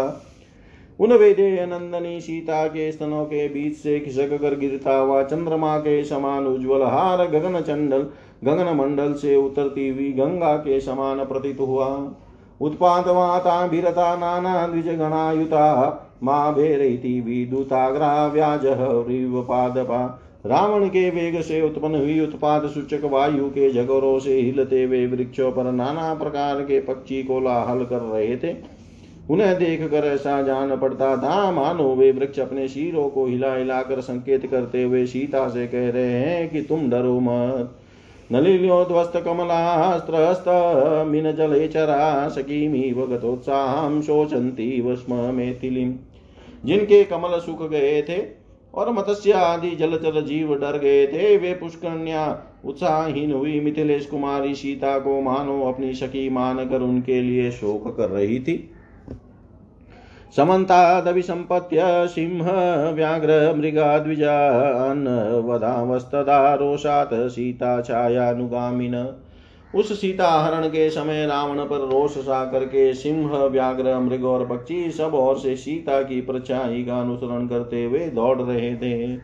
उन 0.99 1.13
वेदे 1.13 1.67
नंदनी 1.67 2.21
सीता 2.21 2.67
के 2.67 2.91
स्तनों 2.93 3.25
के 3.25 3.49
बीच 3.49 3.77
से 3.77 3.99
खिसक 4.01 4.33
कर 4.43 4.55
गिरता 4.57 4.97
हुआ 4.97 5.23
चंद्रमा 5.23 5.79
के 5.79 6.05
समान 6.05 6.47
उज्ज्वल 6.47 6.83
हार 6.83 7.27
गगन 7.29 7.61
चंडल 7.61 8.07
गगन 8.45 8.75
मंडल 8.77 9.13
से 9.13 9.37
उतरती 9.37 9.89
हुई 9.89 10.13
गंगा 10.13 10.57
के 10.57 10.81
समान 10.81 11.25
प्रतीत 11.25 11.61
हुआ। 11.61 11.87
उत्पात 12.61 13.07
माता 13.07 13.67
भीरता 13.67 14.15
नाना 14.17 14.67
द्विज 14.67 14.89
गणायुता, 14.89 15.65
माँ 16.23 16.55
भेरती 16.55 17.21
विदुताग्रा 17.21 18.27
व्याज 18.27 18.61
पादपा। 18.65 20.21
रावण 20.47 20.87
के 20.87 21.09
वेग 21.11 21.41
से 21.41 21.61
उत्पन्न 21.63 21.95
हुई 21.95 22.19
उत्पाद 22.21 22.67
सूचक 22.67 23.05
वायु 23.05 23.49
के 23.49 23.71
जगरों 23.71 24.19
से 24.19 24.41
हिलते 24.41 24.83
हुए 24.85 25.07
वृक्षों 25.07 25.51
पर 25.53 25.71
नाना 25.73 26.13
प्रकार 26.15 26.61
के 26.61 26.81
पक्षी 26.81 27.23
कोलाहल 27.23 27.85
कर 27.85 28.01
रहे 28.01 28.37
थे। 28.37 28.55
उन्हें 29.31 29.55
देख 29.59 29.91
कर 29.91 30.05
ऐसा 30.05 30.41
जान 30.43 30.77
पड़ता 30.77 31.17
था 31.17 31.51
मानो 31.51 31.95
वे 31.95 32.11
वृक्ष 32.13 32.41
अपने 32.41 32.67
शीरों 32.69 33.09
को 33.09 33.25
हिला 33.27 33.55
हिलाकर 33.55 34.01
संकेत 34.01 34.47
करते 34.47 34.83
हुए 34.83 35.05
सीता 35.07 35.49
से 35.49 35.67
कह 35.67 35.89
रहे 35.91 36.13
हैं 36.13 36.49
कि 36.51 36.63
तुम 36.63 36.89
डरो 36.91 37.19
मत। 37.21 37.71
नलिन्योध्वस्त 38.33 39.17
कमलास्त्रस्त 39.17 40.45
मिन 41.09 41.31
जले 41.33 41.67
चरा 41.69 42.29
सकीमिव 42.29 43.05
गतोत्साहं 43.07 44.01
शोचन्तीव 44.03 44.95
स्म 44.97 45.15
मेथिलीम् 45.35 45.93
जिनके 46.65 47.03
कमल 47.05 47.39
सूख 47.39 47.63
गए 47.71 48.03
थे 48.03 48.17
और 48.75 48.93
मत्स्य 48.93 49.33
आदि 49.33 49.71
जलचर 49.71 50.21
जीव 50.21 50.55
डर 50.55 50.79
गए 50.79 51.07
थे, 51.07 51.37
वे 51.37 51.53
पुष्कन्या 51.55 52.23
उत्साहहीन 52.65 53.33
हुई 53.33 53.61
मिथिलेश 53.61 54.07
कुमारी 54.07 54.55
सीता 54.55 54.99
को 54.99 55.21
मानो 55.21 55.61
अपनी 55.63 55.93
सखी 55.95 56.29
मान 56.29 56.65
कर 56.69 56.81
उनके 56.81 57.21
लिए 57.21 57.51
शोक 57.51 57.97
कर 57.97 58.09
रही 58.09 58.41
थी। 58.41 58.71
समन्तादभिसम्पत्य 60.37 61.83
सिंह 61.87 62.51
व्याघ्र 62.93 63.57
मृगाद्विजान् 63.57 65.45
वदावस्तदा 65.45 66.55
रोषात् 66.55 67.15
सीता 67.15 67.81
छायानुगामिन। 67.81 69.09
उस 69.75 70.01
सीता 70.01 70.31
हरण 70.31 70.69
के 70.69 70.91
समय 70.91 71.27
रावण 71.27 71.59
पर 71.59 71.77
रोष 71.77 72.11
सा 72.11 72.45
करके 72.45 72.95
सिंह, 72.95 73.37
व्याघ्र, 73.37 73.99
मृग 73.99 74.25
और 74.25 74.47
पक्षी 74.47 74.91
सब 74.91 75.15
और 75.15 75.39
से 75.39 75.57
सीता 75.57 76.03
की 76.03 76.21
परछाई 76.21 76.85
का 76.85 77.01
अनुसरण 77.01 77.47
करते 77.47 77.85
हुए 77.85 77.99
दौड़ 77.99 78.43
रहे 78.43 78.75
थे। 78.75 79.19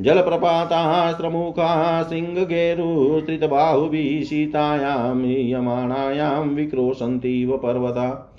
जल 0.00 0.22
प्रपातास्त्रमुखा 0.22 2.02
सिंहगेरुत्रितबाहुभिः 2.02 4.24
सीतायां, 4.24 5.50
यमाणायां 5.50 6.48
विक्रोशन्तीव 6.48 7.56
पर्वता 7.56 8.32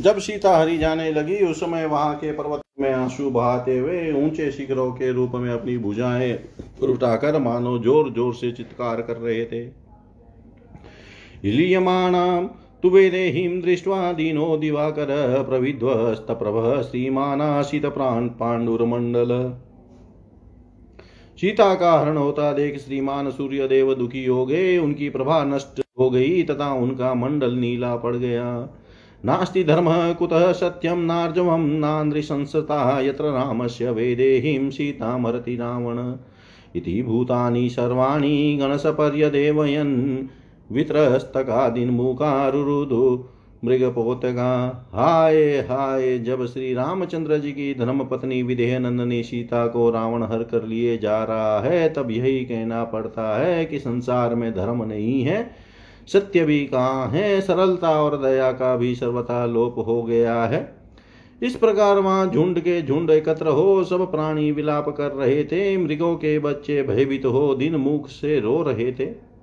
जब 0.00 0.18
सीता 0.18 0.56
हरी 0.58 0.78
जाने 0.78 1.10
लगी, 1.12 1.36
उस 1.46 1.60
समय 1.60 1.86
वहाँ 1.86 2.14
के 2.14 2.32
पर्वत 2.32 2.60
में 2.80 2.92
आँसू 2.92 3.30
बहाते 3.30 3.78
हुए 3.78 4.12
ऊँचे 4.14 4.50
शिखरों 4.52 4.90
के 4.92 5.12
रूप 5.12 5.32
में 5.34 5.50
अपनी 5.52 5.76
भुजाएँ 5.78 6.32
उठाकर 6.82 7.38
मानो 7.38 7.78
ज़ोर 7.78 8.10
ज़ोर 8.12 8.34
से 8.34 8.52
चित्कार 8.52 9.02
कर 9.02 9.16
रहे 9.16 9.44
थे। 9.44 9.62
इलीयमाणाम 11.48 12.46
तु 12.82 12.90
वेदेहिं 12.90 13.60
दृष्ट्वा 13.62 14.12
दीनो 14.12 14.56
दिवाकर 14.56 15.06
प्रविध्वस्तप्रभः 15.48 16.80
श्रीमानाशित 16.82 17.86
प्राण 17.86 18.28
पाण्डुरमण्डल 18.28 19.30
सीता 21.38 21.74
का 21.74 21.92
हरण 21.92 22.16
होता 22.16 22.52
देख 22.52 22.78
श्रीमान 22.78 23.30
सूर्य 23.30 23.66
देव 23.68 23.94
दुखी 23.94 24.24
हो 24.26 24.44
गए, 24.46 24.76
उनकी 24.78 25.08
प्रभा 25.10 25.42
नष्ट 25.44 25.80
हो 25.98 26.10
गई, 26.10 26.42
तथा 26.42 26.72
उनका 26.72 27.14
मंडल 27.14 27.54
नीला 27.54 27.96
पड़ 27.96 28.16
गया। 28.16 28.44
नास्ति 29.24 29.64
धर्मः, 29.64 30.12
कुतः 30.12 30.52
सत्यं 30.52 30.96
नार्जवं 30.96 31.58
नान्द्रिशंसता 31.58 33.00
यत्र 33.00 33.24
रामस्य 33.24 33.90
वेदेहीं 33.90 34.70
सीतामरति 34.70 35.56
रावण। 35.56 36.14
इति 36.76 37.02
भूतानि 37.02 37.68
सर्वाणि 37.68 38.58
गणसपर्यदेवयन् 38.60 40.26
वित्रस्तकादिन्मुखारुरुदु 40.72 43.24
मृगपोतगा। 43.64 44.88
हाय 44.92 45.42
हाय, 45.42 46.18
जब 46.18 46.46
श्री 46.46 46.74
रामचंद्र 46.74 47.38
जी 47.38 47.52
की 47.52 47.74
धर्म 47.74 48.04
पत्नी 48.04 48.42
विदेह 48.42 48.78
नंदनी 48.78 49.22
सीता 49.22 49.66
को 49.66 49.90
रावण 49.90 50.22
हर 50.22 50.42
कर 50.42 50.64
लिए 50.64 50.98
जा 50.98 51.24
रहा 51.24 51.60
है, 51.60 51.92
तब 51.92 52.10
यही 52.10 52.44
कहना 52.44 52.84
पड़ता 52.84 53.38
है 53.38 53.64
कि 53.64 53.78
संसार 53.78 54.34
में 54.34 54.54
धर्म 54.54 54.84
नहीं 54.84 55.22
है 55.22 55.63
सत्य 56.06 56.44
भी 56.44 56.66
कहाँ 56.66 57.08
है? 57.08 57.40
सरलता 57.40 58.02
और 58.02 58.22
दया 58.22 58.52
का 58.52 58.76
भी 58.76 58.94
सर्वथा 58.94 59.46
लोप 59.46 59.74
हो 59.86 60.02
गया 60.02 60.44
है। 60.44 60.76
इस 61.42 61.56
प्रकार 61.56 61.98
वहाँ 61.98 62.30
झुंड 62.30 62.60
के 62.60 62.82
झुंड 62.82 63.10
एकत्र 63.10 63.46
हो, 63.46 63.84
सब 63.84 64.10
प्राणी 64.10 64.52
विलाप 64.52 64.88
कर 64.88 65.10
रहे 65.10 65.44
थे, 65.44 65.76
मृगों 65.76 66.16
के 66.16 66.38
बच्चे 66.38 66.82
भयभीत 66.82 67.26
हो, 67.26 67.54
दिन 67.54 67.76
मुख 67.76 68.08
से 68.08 68.40
रो 68.40 68.62
रहे 68.62 68.92
थे। 68.92 69.34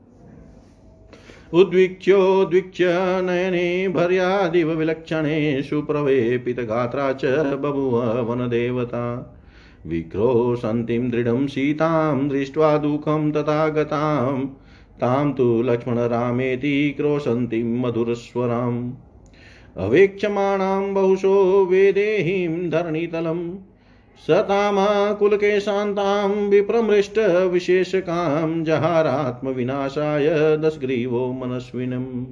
उद्विक्ष्योद्विक्ष्य 1.53 2.85
नयने 3.21 3.87
भर्यादिव 3.87 4.71
विलक्षणे 4.71 5.61
सुप्रवेपितगात्रा 5.61 7.13
च 7.13 7.25
बभुव 7.55 8.47
देवता। 8.47 9.37
विक्रोशन्तीं 9.87 11.09
दृढं 11.09 11.47
सीतां, 11.47 12.29
दृष्ट्वा 12.29 12.77
दुःखं 12.77 13.31
तथा 13.31 13.69
गताम् 13.69 14.45
तां 15.01 15.33
तु 15.33 15.61
लक्ष्मणरामेति 15.61 16.93
क्रोशन्तीं 16.97 17.63
मधुरस्वराम्। 17.63 18.91
अवेक्षमाणां 19.77 20.93
बहुशो 20.93 21.65
वेदेहीं 21.65 22.69
धरणीतलम् 22.69 23.55
सतामाकुलकेशान्तां 24.27 26.29
विप्रमृष्टविशेषकां 26.29 28.63
जहारात्मविनाशाय 28.63 30.57
दशग्रीवो 30.57 31.33
मनस्विनम्। 31.33 32.25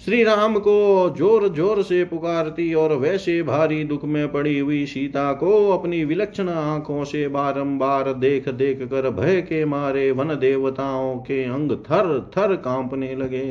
श्री 0.00 0.22
राम 0.24 0.56
को 0.58 0.74
ज़ोर 1.16 1.46
ज़ोर 1.48 1.82
से 1.82 2.04
पुकारती 2.04 2.72
और 2.74 2.92
वैसे 2.92 3.42
भारी 3.42 3.82
दुख 3.84 4.04
में 4.04 4.32
पड़ी 4.32 4.58
हुई 4.58 4.84
सीता 4.86 5.32
को 5.32 5.50
अपनी 5.70 6.02
विलक्षण 6.04 6.48
आँखों 6.48 7.04
से 7.04 7.26
बारंबार 7.28 8.12
देख 8.12 8.48
देख 8.48 8.82
कर 8.82 9.08
भय 9.10 9.40
के 9.40 9.64
मारे 9.64 10.10
वन 10.10 10.34
देवताओं 10.36 11.16
के 11.18 11.42
अंग 11.44 11.72
थर 11.86 12.08
थर 12.36 12.54
कांपने 12.56 13.14
लगे। 13.14 13.50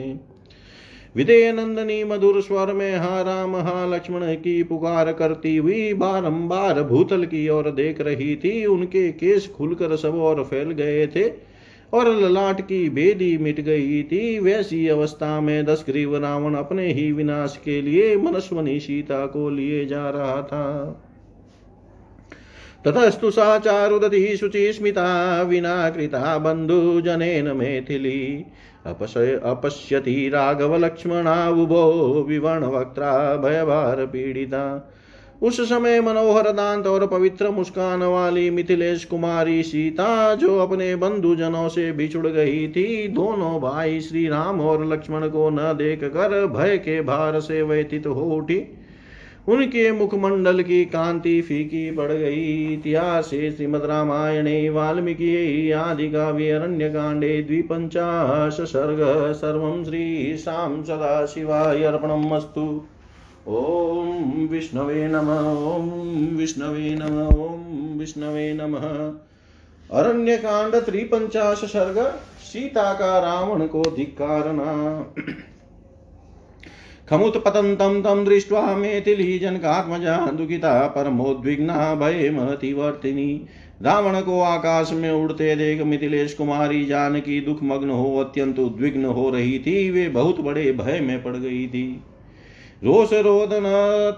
विदय 1.15 1.51
नंदनी 1.51 2.03
मधुर 2.03 2.41
स्वर 2.41 2.73
में 2.73 2.95
हा 2.97 3.21
राम 3.21 3.55
हा 3.57 3.85
लक्ष्मण 3.85 4.25
की 4.35 4.61
पुकार 4.63 5.11
करती 5.13 5.55
हुई 5.57 5.93
बारंबार 5.95 6.81
भूतल 6.83 7.25
की 7.25 7.47
ओर 7.49 7.71
देख 7.71 8.01
रही 8.01 8.35
थी। 8.35 8.65
उनके 8.65 9.11
केस 9.11 9.47
खुलकर 9.57 9.95
सब 9.97 10.15
और 10.15 10.43
फैल 10.43 10.71
गए 10.71 11.07
थे। 11.07 11.27
और 11.93 12.07
ललाट 12.07 12.61
की 12.61 12.89
भेदी 12.89 13.37
मिट 13.37 13.59
गई 13.59 14.03
थी। 14.03 14.39
वैसी 14.39 14.87
अवस्था 14.87 15.41
में 15.41 15.65
दस 15.65 15.83
ग्रीव 15.89 16.17
रावण 16.17 16.55
अपने 16.55 16.91
ही 16.93 17.11
विनाश 17.11 17.59
के 17.65 17.81
लिए 17.81 18.15
मनस्वनी 18.15 18.79
सीता 18.79 19.25
को 19.25 19.49
लिए 19.49 19.85
जा 19.85 20.09
रहा 20.09 20.41
था। 20.41 21.01
ततस्तु 22.85 23.31
सा 23.31 23.59
चारुदती 23.59 24.37
शुचिस्मिता 24.37 25.41
विना 25.41 25.89
कृता 25.89 26.37
बन्धुजनेन 26.37 27.47
मैथिली। 27.47 28.45
अपश्य 28.85 29.41
अपश्यति 29.43 30.29
राघवलक्ष्मणावुभो 30.29 32.25
विवर्णवक्त्रा 32.27 33.35
पीड़िता। 34.05 34.93
उस 35.41 35.61
समय 35.61 36.01
मनोहर 36.01 36.51
दांत 36.51 36.87
और 36.87 37.07
पवित्र 37.07 37.49
मुस्कान 37.49 38.03
वाली 38.03 38.49
मिथिलेश 38.49 39.05
कुमारी 39.05 39.63
सीता 39.63 40.35
जो 40.35 40.59
अपने 40.59 40.95
बंधुजनों 40.95 41.69
से 41.69 41.91
बिछुड़ 41.91 42.27
गई 42.27 42.67
थी, 42.67 43.07
दोनों 43.07 43.61
भाई 43.61 44.01
श्री 44.01 44.27
राम 44.27 44.61
और 44.61 44.85
लक्ष्मण 44.85 45.27
को 45.27 45.49
न 45.49 45.57
देख 45.57 46.03
कर 46.03 46.45
भय 46.45 46.77
के 46.77 47.01
भार 47.01 47.39
से 47.39 47.61
व्यतीत 47.63 48.07
हो 48.07 48.35
उठी। 48.35 48.77
उनके 49.49 49.91
मुखमंडल 49.91 50.61
की 50.61 50.85
कांति 50.85 51.41
फीकी 51.41 51.91
पड़ 51.91 52.11
गई। 52.11 52.73
इतिहास 52.73 53.25
श्रीमद 53.29 53.81
रामायणे, 53.85 54.69
वाल्मीकि, 54.69 55.71
आदि 55.71 56.09
काव्य 56.09 56.51
अरण्य 56.51 56.89
कांडे 56.89 57.41
द्विपंचाश 57.41 58.53
सर्ग, 58.53 59.31
सर्व 59.33 59.83
श्री 59.83 60.37
शाम 60.37 60.83
सदा 60.83 61.25
शिवाय 61.25 61.83
अर्पणमस्तु 61.83 62.85
ॐ 63.49 64.47
विष्णवे 64.47 65.07
नम 65.07 65.29
ॐ 65.67 65.87
विष्णवे 66.37 66.89
नम 66.95 67.15
ॐ 67.43 67.97
विष्णवे 67.99 68.53
नमः। 68.53 68.83
अरण्यकांड 69.89 70.75
त्रिपंचाश 70.75 71.57
सर्ग 71.57 71.97
सीता 72.41 72.93
का 72.93 73.19
रावण 73.19 73.65
को 73.67 73.81
धिक्कारना 73.95 74.73
खमुत्पतन्तं 77.09 78.01
तं 78.01 78.23
दृष्ट्वा 78.25 78.61
मेथिली 78.75 79.39
जनकात्मजा 79.39 80.17
दुखिता 80.31 80.73
परमोद्विग्ना 80.87 81.95
भयमतिवर्तिनी 81.95 83.47
रावण 83.81 84.19
को 84.21 84.39
आकाश 84.41 84.91
में 84.93 85.11
उड़ते 85.11 85.55
देख 85.55 85.81
मिथिलेश 85.81 86.33
कुमारी 86.33 86.85
जानकी 86.85 87.39
दुख 87.41 87.63
मग्न 87.63 87.89
हो, 87.89 88.19
अत्यंत 88.19 88.59
उद्विग्न 88.59 89.05
हो 89.05 89.29
रही 89.29 89.59
थी। 89.59 89.89
वे 89.91 90.07
बहुत 90.09 90.41
बड़े 90.41 90.71
भय 90.71 90.99
में 90.99 91.23
पड़ 91.23 91.35
गई 91.35 91.67
थी। 91.67 92.03
रोषरोदन 92.83 93.63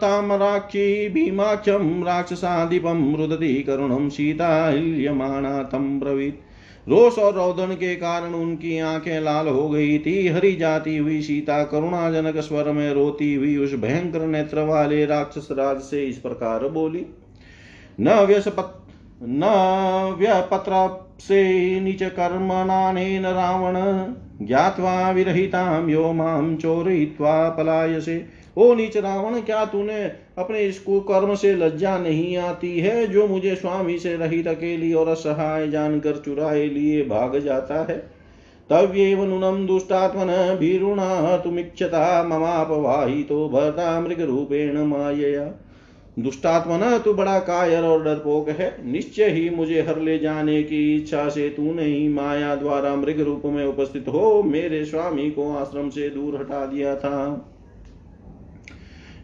तामराक्षी 0.01 1.08
भीमाक्षं 1.10 2.03
राक्षसाधिपं 2.03 3.15
रुदति 3.15 3.53
करुणं 3.68 4.10
सीता 4.10 4.70
हिल्यमाणा 4.70 5.62
तं 5.63 6.00
ब्रवीत्। 6.00 6.89
रोष 6.89 7.18
और 7.18 7.34
रोदन 7.34 7.74
के 7.74 7.96
कारण 7.96 8.34
उनकी 8.34 8.77
आँखें 8.80 9.20
लाल 9.22 9.48
हो 9.48 9.70
गई 9.70 9.98
थी, 10.00 10.27
हरी 10.27 10.56
जाती 10.56 10.98
हुई 10.98 11.22
सीता 11.22 11.63
करुणाजनक 11.63 12.38
स्वर 12.38 12.72
में 12.72 12.94
रोती 12.94 13.34
हुई 13.36 13.56
उस 13.58 13.74
भयंकर 13.74 14.25
नेत्र 14.27 14.62
वाले 14.62 15.06
राक्षस 15.06 15.48
राज 15.51 15.80
से 15.80 16.03
इस 16.06 16.18
प्रकार 16.18 16.68
बोली, 16.68 17.06
न 18.00 18.20
व्यसपत, 18.20 18.77
न 19.24 19.44
व्यपत्र 20.20 20.72
से 21.20 21.80
नीच 21.80 22.03
कर्मणानेन 22.03 23.25
रावण, 23.25 23.75
ज्ञात्वा 24.46 25.12
विरहितां 25.12 25.89
यो 25.89 26.12
माँ 26.13 26.58
पलायसे। 27.50 28.41
ओ 28.62 28.74
नीच 28.74 28.98
रावण, 28.98 29.39
क्या 29.41 29.65
तूने 29.65 30.03
अपने 30.38 30.60
इस 30.60 30.80
कुकर्म 30.80 31.36
से 31.36 31.53
लज्जा 31.56 31.98
नहीं 31.98 32.38
आती 32.38 32.80
है, 32.80 33.08
जो 33.08 33.27
मुझे 33.27 33.56
स्वामी 33.56 33.98
से 34.00 34.15
रहित 34.18 34.48
अकेली 34.48 34.94
और 34.94 35.08
असहाय 35.08 35.68
जानकर 35.68 36.22
चुराए 36.25 36.65
लिए 36.65 37.03
भाग 37.03 37.38
जाता 37.39 37.84
है? 37.84 37.98
तव्येव 38.70 39.24
नूनम 39.24 39.65
दुष्टात्मन 39.68 40.58
भीरुणा 40.60 41.38
तुमिक्षता 41.38 42.24
ममापवाही 42.24 43.24
तो 43.24 43.48
भरता 43.50 44.00
मृग 44.01 44.22
रूपेण 44.22 44.77
मायया। 44.77 45.44
दुष्टात्मन, 46.20 46.98
तू 46.98 47.13
बड़ा 47.13 47.38
कायर 47.39 47.84
और 47.84 48.03
डरपोक 48.03 48.50
है, 48.50 48.75
निश्चय 48.86 49.30
ही 49.30 49.50
मुझे 49.50 49.82
हर 49.82 50.00
ले 50.00 50.18
जाने 50.20 50.62
की 50.63 50.96
इच्छा 50.96 51.27
से 51.30 51.50
तूने 51.50 51.84
ही 51.84 52.08
माया 52.08 52.56
द्वारा 52.56 52.96
मृग 52.96 53.20
रूप 53.20 53.41
में 53.46 53.65
उपस्थित 53.65 54.07
हो, 54.07 54.44
मेरे 54.44 54.83
स्वामी 54.86 55.29
को 55.31 55.51
आश्रम 55.53 55.90
से 55.90 56.09
दूर 56.09 56.36
हटा 56.36 56.66
दिया 56.66 56.96
था। 56.96 57.48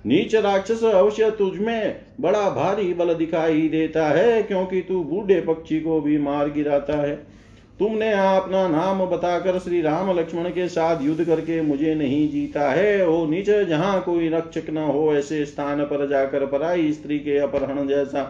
नीच 0.06 0.34
राक्षस 0.34 0.84
अवश्य 0.84 1.30
तुझमें 1.30 2.00
बड़ा 2.20 2.48
भारी 2.50 2.94
बल 2.94 3.14
दिखाई 3.14 3.68
देता 3.68 4.06
है, 4.08 4.42
क्योंकि 4.42 4.80
तू 4.80 5.02
बूढ़े 5.04 5.40
पक्षी 5.40 5.80
को 5.80 6.00
भी 6.00 6.18
मार 6.18 6.50
गिराता 6.50 6.96
है। 6.96 7.14
तुमने 7.78 8.12
अपना 8.12 8.66
नाम 8.68 9.04
बताकर 9.06 9.58
श्री 9.58 9.80
राम 9.80 10.18
लक्ष्मण 10.18 10.48
के 10.48 10.68
साथ 10.68 11.02
युद्ध 11.02 11.24
करके 11.24 11.60
मुझे 11.62 11.94
नहीं 11.94 12.28
जीता 12.30 12.70
है। 12.70 13.08
ओ 13.08 13.26
नीच, 13.26 13.50
जहाँ 13.50 14.00
कोई 14.02 14.28
रक्षक 14.28 14.70
न 14.70 14.78
हो, 14.78 15.14
ऐसे 15.16 15.44
स्थान 15.46 15.84
पर 15.84 16.08
जाकर 16.08 16.46
पराई 16.46 16.92
स्त्री 16.92 17.18
के 17.18 17.38
अपहरण 17.38 17.86
जैसा 17.88 18.24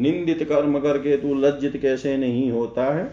निंदित 0.00 0.42
कर्म 0.48 0.78
करके 0.78 1.16
तू 1.16 1.34
लज्जित 1.34 1.76
कैसे 1.76 2.16
नहीं 2.16 2.50
होता 2.50 2.84
है? 2.94 3.04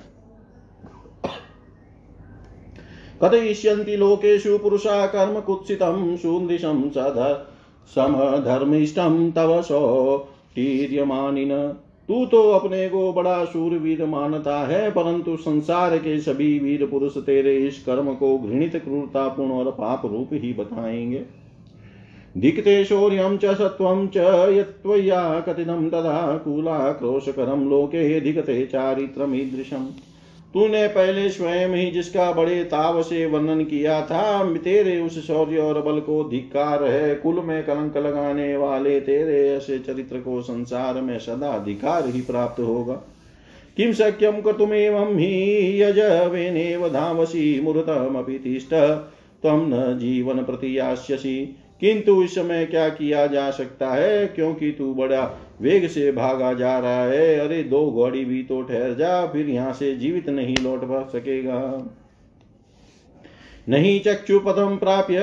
कथयिष्यन्ति 3.24 3.96
लोकेषु 3.98 4.58
पुरुषा 4.58 5.06
कर्म 5.08 5.40
कुत्सितं 5.40 6.18
सुदृशं 6.18 6.90
समधर्मिष्टं 7.96 9.32
तव 9.32 9.62
सौटीर्यमानिन 9.62 11.52
तू 12.10 12.26
तो 12.26 12.42
अपने 12.52 12.88
को 12.90 13.12
बड़ा 13.14 13.44
शूरवीर 13.46 14.06
मानता 14.06 14.58
है, 14.60 14.92
परंतु 14.92 15.36
संसार 15.38 15.98
के 15.98 16.20
सभी 16.20 16.60
वीर 16.60 16.86
पुरुष 16.86 17.18
तेरे 17.18 17.56
इस 17.58 17.84
कर्म 17.84 18.14
को 18.14 18.38
घृणित, 18.38 18.76
क्रूरतापूर्ण 18.76 19.52
और 19.52 19.72
पाप 19.72 20.06
रूप 20.06 20.30
ही 20.32 20.54
बताएँगे। 20.54 21.26
धिक्ते 22.38 22.84
शौर्यं 22.86 23.38
च 23.38 23.46
सत्त्वं 23.46 24.08
च 24.08 24.18
यत्त्वया 24.58 25.40
कथितं 25.40 25.90
तदा 25.90 26.38
कूलाक्रोशकरं 26.38 27.68
लोके 27.70 28.20
धिकते 28.22 28.66
चारित्रमीदृशम्। 28.66 29.86
तूने 30.54 30.88
पहले 30.88 31.30
स्वयं 31.30 31.76
ही 31.76 31.92
जिसका 31.92 32.32
बड़े 32.32 32.64
ताव 32.64 33.02
से 33.02 33.26
वर्णन 33.26 33.64
किया 33.64 34.02
था 34.02 34.56
तेरे 34.56 35.00
उस 35.00 35.28
शौर्य 35.28 35.58
और 35.58 35.82
बल 35.82 36.00
को 36.00 36.24
धिकार 36.24 36.84
है, 36.84 37.16
कुल 37.16 37.40
में 37.40 37.64
कलंक 37.64 37.98
लगाने 37.98 38.58
वाले 38.58 39.00
तेरे 39.00 39.50
ऐसे 39.50 39.80
चरित्र 39.80 40.20
को 40.20 40.42
संसार 40.42 41.02
में 41.02 41.18
सदा 41.20 41.58
धिकार 41.58 42.10
ही 42.10 42.22
प्राप्त 42.22 42.60
होगा। 42.60 42.94
किम 43.78 43.94
शक्यम 43.94 44.42
कर्तुमेवं 44.42 45.16
हि 45.18 45.82
यजवेनेव 45.82 46.88
धावसी 46.90 47.62
मुहूर्तमपि 47.62 48.38
तिष्ठ, 48.40 48.74
त्वं 49.44 49.68
न 49.70 49.98
जीवन 50.00 50.44
प्रतियास्यसि 50.44 51.56
किंतु 51.82 52.24
इस 52.24 52.36
समय 52.36 52.66
क्या 52.66 52.90
किया 52.90 53.28
जा 53.28 53.52
सकता 53.52 53.90
है? 53.90 54.28
क्योंकि 54.28 54.72
तू 54.72 54.94
बड़ा 54.94 55.42
वेग 55.62 55.88
से 55.88 56.12
भागा 56.12 56.54
जा 56.54 56.80
रहा 56.80 57.04
है। 57.04 57.40
अरे, 57.40 57.64
दो 57.64 57.92
घोड़ी 57.92 58.26
भी 58.26 58.44
तो 58.44 58.62
ठहर 58.62 58.94
जा, 58.94 59.28
फिर 59.28 59.50
यहाँ 59.50 59.74
से 59.74 59.96
जीवित 59.96 60.30
नहीं 60.30 60.56
लौट 60.64 60.84
पा 60.84 61.10
सकेगा। 61.10 61.90
नहीं 63.70 64.00
चक्षुपथम 64.00 64.78
प्राप्य 64.78 65.20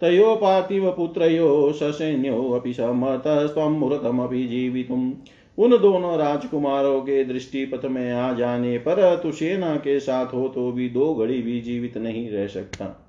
तयो 0.00 0.34
पार्थिव 0.34 0.90
पुत्रो 0.90 1.72
ससैन्यो 1.72 2.50
अपि 2.50 2.72
समतस्त्वं 2.72 3.70
मुहूर्तमपि 3.70 4.46
जीवितुम्। 4.46 5.12
उन 5.58 5.70
दोनों 5.70 6.18
राजकुमारों 6.18 7.00
के 7.00 7.24
दृष्टि 7.24 7.64
पथ 7.66 7.84
में 7.84 8.12
आ 8.12 8.32
जाने 8.32 8.78
पर 8.78 9.20
तु 9.22 9.32
सेना 9.32 9.76
के 9.76 10.00
साथ 10.00 10.26
हो 10.26 10.48
तो 10.48 10.72
भी 10.72 10.88
दो 10.88 11.14
घड़ी 11.14 11.42
भी 11.42 11.60
जीवित 11.60 11.98
नहीं 11.98 12.30
रह 12.30 12.46
सकता। 12.46 13.01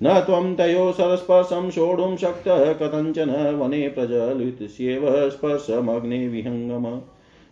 न 0.00 0.18
त्वं 0.20 0.54
तयो 0.54 0.90
सरस्पर्शं 0.92 1.70
सोढुं 1.70 2.16
शक्तः 2.16 2.72
कथञ्चन 2.72 3.30
वने 3.54 3.88
प्रज्वलितस्येव 3.88 5.06
स्पर्शमग्ने 5.30 6.26
विहंगम 6.28 6.86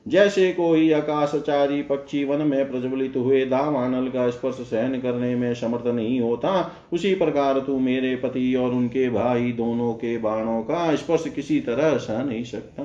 जैसे 0.06 0.52
कोई 0.52 0.90
आकाशचारी 0.92 1.80
पक्षी 1.82 2.24
वन 2.24 2.46
में 2.46 2.70
प्रज्वलित 2.70 3.16
हुए 3.16 3.44
दावानल 3.46 4.08
का 4.08 4.28
स्पर्श 4.30 4.54
सहन 4.54 5.00
करने 5.00 5.34
में 5.34 5.54
समर्थ 5.54 5.86
नहीं 5.86 6.20
होता, 6.20 6.72
उसी 6.92 7.14
प्रकार 7.14 7.58
तू 7.58 7.78
मेरे 7.78 8.14
पति 8.16 8.54
और 8.54 8.70
उनके 8.70 9.08
भाई 9.10 9.52
दोनों 9.52 9.92
के 9.94 10.16
बाणों 10.18 10.60
का 10.62 10.94
स्पर्श 10.96 11.24
किसी 11.28 11.60
तरह 11.60 11.96
सह 11.96 12.22
नहीं 12.24 12.44
सकता। 12.44 12.84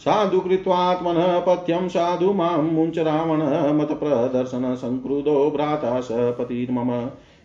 साधु 0.00 0.40
कृत्वात्मनः 0.40 1.38
पथ्यम 1.40 1.88
साधु 1.88 2.32
माँ 2.32 2.56
मुञ्च 2.62 2.98
रावण 2.98 3.42
मतप्रदर्शन 3.74 4.74
संक्रुधो 4.74 5.50
भ्राता 5.50 6.00
स 6.00 6.08
पतिर्मम। 6.38 6.90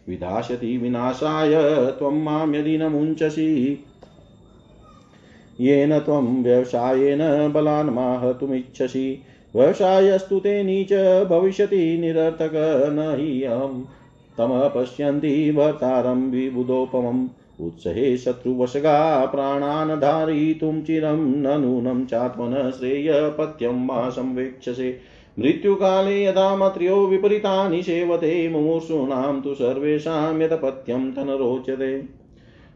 विधास्यति 0.08 0.78
विनाशाय, 0.78 1.52
त्वं 1.92 2.24
माँ 2.24 2.56
यदि 2.56 2.78
न 2.78 2.84
मुञ्चसि। 2.84 3.86
येन 5.62 6.00
त्वं 6.00 6.44
व्यवसायेन 6.44 7.52
बलान् 7.52 7.90
माहतुमिच्छसि। 7.90 9.22
व्यवसायस्तु 9.56 10.40
ते 10.40 10.64
नीच 10.64 10.94
भविष्यति 11.28 11.98
निरर्थक 11.98 12.52
न 12.92 13.16
हि 13.20 13.44
अहं। 13.44 13.84
तमपश्यन्ति 14.38 15.52
भर्तारं 15.52 16.32
विबुधोपमम्। 16.32 17.28
उत्सहे 17.62 18.18
शत्रुवशगा 18.18 19.26
प्राणान् 19.26 20.02
धारयितुं 20.02 20.82
चिरं 20.82 21.18
न 21.18 21.62
नूनं 21.62 22.06
चात्मनः 22.06 22.72
श्रेयपत्यं 22.72 23.86
मा 23.86 24.10
संवेक्षसे। 24.10 25.00
मृत्युकाले 25.40 26.24
यदा 26.24 26.56
मत्र्यो 26.56 26.96
विपरीतानि 27.08 27.82
सेवते 27.84 28.48
मुमूर्षूणां 28.50 29.42
तु 29.42 29.54
सर्वेषां 29.56 30.42
यतपत्यं 30.42 31.12
तन 31.12 31.30
रोचते 31.40 31.94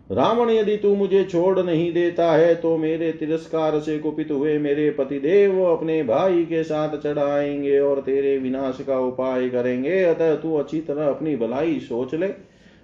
रावण, 0.09 0.49
यदि 0.49 0.75
तू 0.77 0.93
मुझे 0.95 1.23
छोड़ 1.23 1.59
नहीं 1.59 1.91
देता 1.93 2.31
है 2.31 2.53
तो 2.55 2.75
मेरे 2.77 3.11
तिरस्कार 3.11 3.79
से 3.79 3.97
कुपित 3.99 4.31
हुए 4.31 4.57
मेरे 4.59 4.89
पतिदेव 4.89 5.61
अपने 5.65 6.01
भाई 6.03 6.43
के 6.45 6.63
साथ 6.63 6.97
चढ़ाएँगे 6.97 7.79
और 7.79 8.01
तेरे 8.01 8.37
विनाश 8.37 8.77
का 8.87 8.99
उपाय 8.99 9.49
करेंगे। 9.49 10.03
अतः 10.03 10.35
तू 10.35 10.55
अच्छी 10.55 10.81
तरह 10.81 11.07
अपनी 11.07 11.35
भलाई 11.35 11.79
सोच 11.79 12.15
ले 12.15 12.29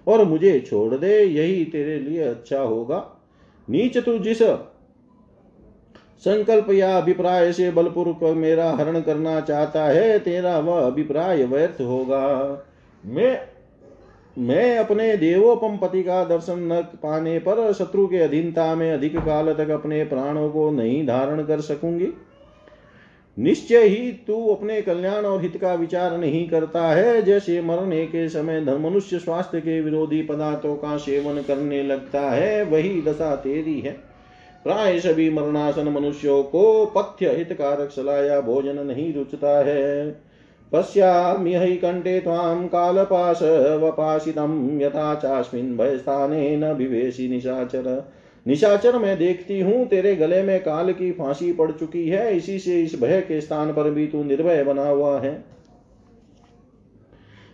और 0.06 0.24
मुझे 0.24 0.58
छोड़ 0.60 0.94
दे, 0.94 1.18
यही 1.18 1.64
तेरे 1.64 1.98
लिए 1.98 2.22
अच्छा 2.22 2.60
होगा। 2.60 3.04
नीच 3.68 3.98
तू 3.98 4.18
जिस 4.18 4.42
संकल्प 6.24 6.70
या 6.70 6.96
अभिप्राय 6.96 7.52
से 7.52 7.70
बलपूर्वक 7.70 8.22
मेरा 8.36 8.70
हरण 8.70 9.00
करना 9.00 9.40
चाहता 9.40 9.84
है, 9.84 10.18
तेरा 10.18 10.58
वह 10.58 10.86
अभिप्राय 10.86 11.44
व्यर्थ 11.44 11.80
होगा। 11.80 12.66
मैं 13.04 13.38
मैं 14.38 14.78
अपने 14.78 15.16
देवोपम 15.16 15.76
पति 15.76 16.02
का 16.02 16.24
दर्शन 16.24 16.58
न 16.72 16.80
पाने 17.02 17.38
पर 17.38 17.72
शत्रु 17.72 18.06
के 18.06 18.18
अधीनता 18.18 18.74
में 18.74 18.92
अधिक 18.92 19.16
काल 19.16 19.52
तक 19.54 19.70
अपने 19.70 20.04
प्राणों 20.04 20.50
को 20.50 20.70
नहीं 20.70 21.06
धारण 21.06 21.42
कर 21.44 21.60
सकूँगी। 21.60 22.08
निश्चय 23.36 23.86
ही 23.86 24.12
तू 24.26 24.46
अपने 24.48 24.80
कल्याण 24.82 25.24
और 25.24 25.42
हित 25.42 25.56
का 25.56 25.74
विचार 25.74 26.16
नहीं 26.18 26.48
करता 26.48 26.82
है, 26.82 27.22
जैसे 27.22 27.60
मरने 27.60 28.04
के 28.06 28.28
समय 28.28 28.60
मनुष्य 28.60 29.18
स्वास्थ्य 29.18 29.60
के 29.60 29.80
विरोधी 29.80 30.22
पदार्थों 30.22 30.76
का 30.76 30.96
सेवन 30.96 31.42
करने 31.42 31.82
लगता 31.82 32.20
है, 32.20 32.62
वही 32.64 33.02
दशा 33.02 33.34
तेरी 33.36 33.80
है। 33.80 34.09
प्राय 34.64 34.98
सभी 35.00 35.30
मरणासन 35.30 35.88
मनुष्यों 35.88 36.42
को 36.42 36.86
पथ्य 36.86 37.30
हितकारक 37.30 37.90
सलाया 37.90 38.40
भोजन 38.40 38.86
नहीं 38.86 39.14
रुचता 39.14 39.64
है। 39.64 40.10
पश्यामि 40.72 41.54
हि 41.54 41.76
कण्ठे 41.76 42.20
त्वां 42.20 42.66
कालपाशवपाशितं 42.68 44.52
यथा 44.80 45.14
चास्मिन् 45.14 45.76
भयस्थाने 45.76 46.56
न 46.56 46.72
विवेशी 46.72 47.28
निशाचर। 47.28 48.12
निशाचर 48.46 48.98
मैं 48.98 49.18
देखती 49.18 49.60
हूँ, 49.60 49.86
तेरे 49.86 50.16
गले 50.16 50.42
में 50.42 50.60
काल 50.60 50.92
की 50.92 51.10
फांसी 51.12 51.52
पड़ 51.52 51.70
चुकी 51.70 52.08
है, 52.08 52.36
इसी 52.36 52.58
से 52.58 52.82
इस 52.82 53.00
भय 53.00 53.20
के 53.20 53.40
स्थान 53.40 53.72
पर 53.72 53.90
भी 53.90 54.06
तू 54.06 54.24
निर्भय 54.24 54.64
बना 54.64 54.88
हुआ 54.88 55.20
है। 55.20 55.44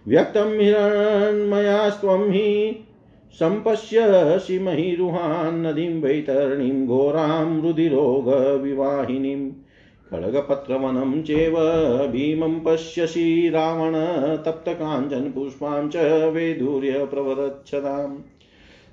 व्यक्तम 0.07 0.53
हिरण्मयास्त्वं 0.61 2.31
हि 2.31 2.86
सम्पश्यसि 3.33 4.59
महिरुहान् 4.59 5.63
नदीं 5.63 6.01
वैतरणीं 6.03 6.87
घोरां 6.87 7.61
रुधिरोगविवाहिनीम् 7.63 9.51
खड्गपत्रवनं 10.11 11.23
चेव 11.23 11.57
भीमं 12.13 12.59
पश्यसि 12.65 13.27
रावण 13.55 13.95
तप्तकाञ्चनपुष्पां 14.45 15.89
च 15.89 16.05
वैदूर्यप्रवरच्छताम् 16.35 18.17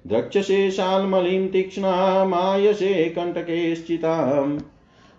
द्रक्षसे 0.07 0.69
शाल्मलीं 0.71 1.47
तीक्ष्णामायसे 1.49 2.93
कण्टकेश्चिताम् 3.17 4.57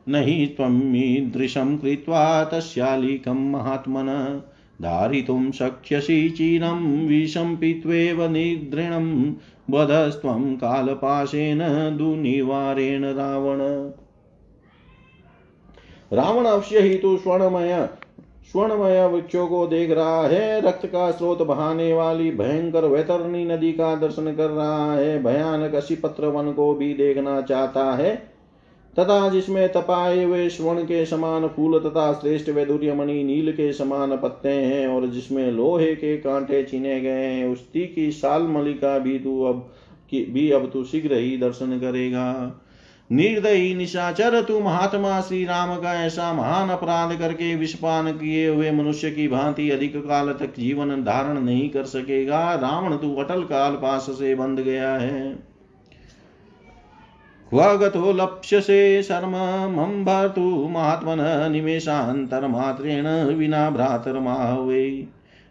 न 0.09 0.23
हि 0.25 0.47
त्वमीदृशं 0.57 1.77
कृत्वा 1.79 2.23
तस्यालीकं 2.45 3.51
महात्मन 3.51 4.09
धारितुं 4.83 5.51
शक्यसि 5.51 6.31
चीनं 6.31 7.07
विषं 7.09 7.57
पीत्वेव 7.57 8.31
निदृढं 8.31 9.33
वधस्त्वं 9.71 10.57
कालपाशेन 10.57 11.59
दुनिवारेण 11.99 13.05
रावण। 13.05 13.59
रावण 16.13 16.45
अवश्य 16.45 16.81
ही 16.81 16.99
तो 16.99 17.17
स्वर्णमय 17.17 17.89
स्वर्णमय 18.53 19.07
वृक्षों 19.07 19.47
को 19.47 19.67
देख 19.67 19.91
रहा 19.91 20.27
है। 20.27 20.61
रक्त 20.61 20.87
का 20.87 21.11
स्रोत 21.11 21.43
बहाने 21.43 21.93
वाली 21.93 22.31
भयंकर 22.31 22.85
वैतरणी 22.85 23.45
नदी 23.45 23.73
का 23.73 23.95
दर्शन 23.97 24.35
कर 24.35 24.51
रहा 24.51 24.95
है। 24.95 25.23
भयानक 25.23 25.75
पत्र 26.03 26.27
वन 26.27 26.53
को 26.53 26.75
भी 26.75 26.95
देखना 26.95 27.41
चाहता 27.41 27.93
है। 27.93 28.34
तथा 28.99 29.29
जिसमें 29.29 29.73
तपाए 29.73 30.25
हुए 30.25 30.49
स्वर्ण 30.49 30.83
के 30.83 31.07
समान 31.07 31.47
फूल 31.47 31.79
तथा 31.79 32.13
श्रेष्ठ 32.13 32.51
वैदुर्यमणि 32.51 33.25
नील 33.25 33.53
के 33.53 33.73
समान 33.73 34.17
पत्ते 34.17 34.49
हैं 34.49 34.87
और 34.87 35.07
जिसमें 35.07 35.53
लोहे 35.53 35.95
के 35.95 36.17
कांटे 36.17 36.63
चीने 36.63 37.01
गए 37.01 37.27
हैं, 37.27 37.47
उस 37.47 37.67
की 37.75 38.11
साल 38.13 38.43
मलिका 38.43 38.99
भी 38.99 39.19
तू 39.19 39.43
अब 39.43 39.71
भी 40.15 40.51
अब 40.51 40.71
तू 40.73 40.85
शीघ्र 40.85 41.15
ही 41.15 41.37
दर्शन 41.37 41.79
करेगा। 41.79 42.61
निर्दयी 43.11 43.75
निशाचर 43.75 44.43
तू 44.43 44.61
महात्मा 44.61 45.21
श्री 45.21 45.45
राम 45.45 45.77
का 45.77 46.05
ऐसा 46.05 46.33
महान 46.33 46.69
अपराध 46.69 47.19
करके 47.19 47.55
विषपान 47.57 48.13
किए 48.13 48.49
हुए 48.49 48.71
मनुष्य 48.71 49.11
की 49.11 49.29
भांति 49.29 49.71
अधिक 49.71 49.97
काल 49.97 50.33
तक 50.33 50.55
जीवन 50.59 51.03
धारण 51.05 51.41
नहीं 51.41 51.71
कर 51.71 51.85
सकेगा। 51.85 52.55
रावण 52.55 52.97
तू 52.97 53.15
अटल 53.15 53.43
काल 53.43 53.73
पास 53.73 54.07
से 54.11 54.35
बंध 54.35 54.61
गया 54.61 54.95
है। 54.95 55.54
क्वगतो 57.55 58.13
लप्स्यसे 58.13 59.03
शर्म, 59.03 59.33
मम 59.77 60.05
भर्तु 60.05 60.69
महात्मन 60.71 61.49
निमेषान्तरमात्रेण 61.53 63.37
विना 63.37 63.71
भ्रातर्माहवे। 63.71 65.07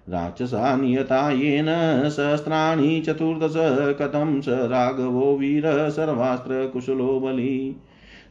राक्षसा 0.10 0.76
नियता 0.76 1.32
येन 1.32 2.10
सहस्राणि 2.10 3.04
चतुर्दश 3.08 3.96
कथं 4.02 4.42
स 4.42 4.50
राघवो 4.50 5.38
वीरः 5.38 5.89
सर्वास्त्रकुशलो 5.89 7.20
बली। 7.20 7.76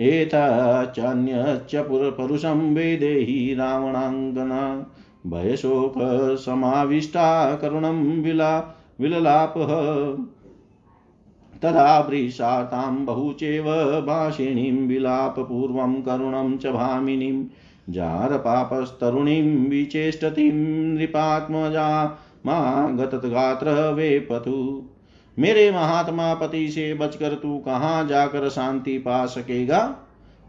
एताचान्यच्च 0.00 2.16
पुरुषं 2.16 2.74
वेदेहि 2.74 3.54
रावणाङ्गना। 3.54 4.94
भयशोकसमाविष्टा 5.28 7.56
करुणं 7.56 8.22
विला 8.22 8.76
विललापः। 9.00 9.66
तदा 11.62 12.00
वृषातां 12.00 13.04
बहुचेव 13.04 14.00
भाषिणीं 14.00 14.88
विलापपूर्वं 14.88 16.02
करुणं 16.02 16.56
च 16.56 16.66
भामिनीं। 16.66 17.46
जारपापस्तरुणीं 17.90 19.68
विचेष्टतीं 19.68 20.94
नृपात्मजा 20.94 22.18
मा 22.46 22.88
गतगात्र 22.88 23.92
वेपथु 23.92 24.82
मेरे 25.38 25.70
महात्मा 25.70 26.34
पति 26.34 26.68
से 26.68 26.94
बचकर 26.94 27.34
तू 27.34 27.58
कहाँ 27.58 28.06
जाकर 28.06 28.48
शांति 28.48 28.98
पा 28.98 29.26
सकेगा? 29.26 29.96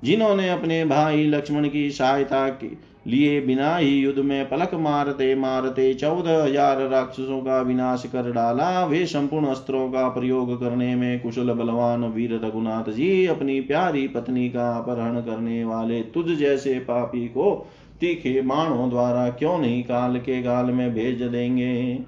जिन्होंने 0.03 0.49
अपने 0.49 0.83
भाई 0.85 1.25
लक्ष्मण 1.25 1.67
की 1.69 1.89
सहायता 1.91 2.47
की 2.49 2.77
लिए 3.07 3.39
बिना 3.41 3.75
ही 3.77 3.89
युद्ध 3.89 4.19
में 4.19 4.49
पलक 4.49 4.73
मारते 4.73 5.33
मारते 5.35 5.93
चौदह 5.93 6.43
हज़ार 6.43 6.81
राक्षसों 6.89 7.39
का 7.41 7.59
विनाश 7.61 8.03
कर 8.05 8.31
डाला। 8.31 8.85
वे 8.85 9.05
संपूर्ण 9.05 9.47
अस्त्रों 9.47 9.87
का 9.91 10.07
प्रयोग 10.09 10.59
करने 10.59 10.95
में 10.95 11.19
कुशल, 11.19 11.53
बलवान 11.53 12.03
वीर 12.05 12.33
रघुनाथ 12.45 12.91
जी 12.91 13.25
अपनी 13.25 13.59
प्यारी 13.61 14.07
पत्नी 14.07 14.49
का 14.49 14.69
अपहरण 14.77 15.19
करने 15.21 15.63
वाले 15.63 16.01
तुझ 16.03 16.25
जैसे 16.29 16.77
पापी 16.79 17.27
को 17.27 17.53
तीखे 17.99 18.41
माणों 18.41 18.89
द्वारा 18.89 19.29
क्यों 19.29 19.57
नहीं 19.57 19.83
काल 19.83 20.17
के 20.19 20.41
गाल 20.41 20.65
में 20.65 20.93
भेज 20.93 21.21
देंगे? 21.21 21.99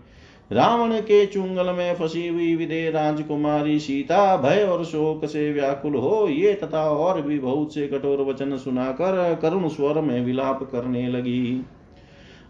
रावण 0.52 0.94
के 1.00 1.26
चुंगल 1.26 1.70
में 1.70 1.94
फंसी 1.96 2.28
हुई 2.28 2.56
विदे 2.56 2.90
राजकुमारी 2.92 3.80
सीता 3.80 4.38
भय 4.38 4.64
और 4.64 4.84
शोक 4.86 5.26
से 5.26 5.52
व्याकुल 5.54 5.96
हो, 5.96 6.28
ये 6.28 6.54
तथा 6.54 6.84
और 6.90 7.22
भी 7.22 7.40
बहुत 7.40 7.74
से 7.74 7.88
कठोर 7.88 8.22
वचन 8.22 8.58
सुनाकर 8.58 9.40
करुण 9.42 9.68
स्वर 9.68 10.02
में 10.02 10.26
विलाप 10.26 10.64
करने 10.64 11.08
लगी। 11.08 11.66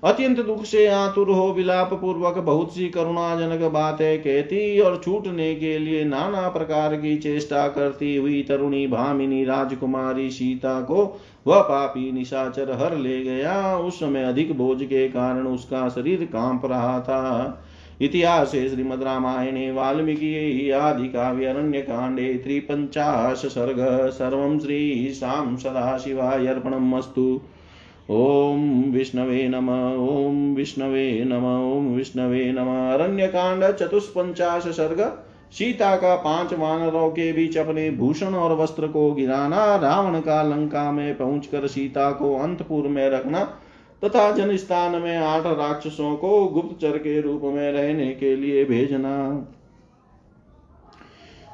अत्यंत 0.03 0.39
दुख 0.39 0.63
से 0.63 0.87
आतुर 0.87 1.29
हो 1.29 1.51
विलाप 1.51 1.93
पूर्वक 1.93 2.37
बहुत 2.37 2.73
सी 2.75 2.87
करुणाजनक 2.89 3.61
बातें 3.71 4.21
कहती 4.21 4.79
और 4.79 5.01
छूटने 5.05 5.53
के 5.55 5.77
लिए 5.79 6.03
नाना 6.05 6.47
प्रकार 6.49 6.95
की 6.95 7.15
चेष्टा 7.17 7.67
करती 7.67 8.15
हुई 8.15 8.41
तरुणी 8.41 8.87
भामिनी 8.87 9.43
राजकुमारी 9.45 10.29
सीता 10.29 10.81
को 10.81 11.19
वह 11.47 11.61
पापी 11.61 12.11
निशाचर 12.11 12.71
हर 12.71 12.97
ले 12.97 13.21
गया। 13.21 13.77
उस 13.77 13.99
समय 13.99 14.23
अधिक 14.23 14.57
बोझ 14.57 14.83
के 14.83 15.07
कारण 15.07 15.47
उसका 15.47 15.89
शरीर 15.89 16.23
काँप 16.25 16.65
रहा 16.65 16.99
था। 16.99 17.63
इतिहासे 18.01 18.67
श्रीमद्रामायणे 18.69 19.71
वाल्मीकि 19.71 20.69
आदिकाव्यरण्यकाण्डे 20.71 22.33
त्रिपञ्चाश 22.33 23.45
सर्ग 23.45 23.79
सर्वं 24.09 24.59
श्रीशां 24.59 25.55
सदाशिवाय 25.57 26.47
अर्पणम् 26.47 26.93
अस्तु। 26.93 27.41
ॐ 28.11 28.91
विष्णवे 28.91 29.47
नम, 29.47 29.69
ॐ 30.09 30.55
विष्णवे 30.55 31.23
नम, 31.25 31.45
ॐ 31.73 31.95
विष्णवे 31.95 32.51
नम। 32.51 32.69
अरण्यकांड 32.93 33.63
चतुष्पंचाश 33.71 34.63
सर्ग 34.67 35.01
सीता 35.51 35.95
का 35.95 36.15
पाँच 36.15 36.53
वानरों 36.53 37.09
के 37.09 37.31
बीच 37.33 37.57
अपने 37.57 37.89
भूषण 37.91 38.33
और 38.33 38.55
वस्त्र 38.57 38.87
को 38.87 39.11
गिराना, 39.11 39.75
रावण 39.75 40.19
का 40.19 40.41
लंका 40.43 40.91
में 40.91 41.17
पहुंचकर 41.17 41.67
सीता 41.67 42.11
को 42.11 42.33
अंतपुर 42.35 42.87
में 42.87 43.09
रखना 43.09 43.39
तथा 44.05 44.31
जनस्थान 44.31 44.95
में 45.01 45.17
आठ 45.17 45.45
राक्षसों 45.47 46.15
को 46.15 46.45
गुप्तचर 46.47 46.97
के 46.97 47.21
रूप 47.21 47.41
में 47.43 47.71
रहने 47.71 48.11
के 48.11 48.35
लिए 48.35 48.63
भेजना। 48.65 49.17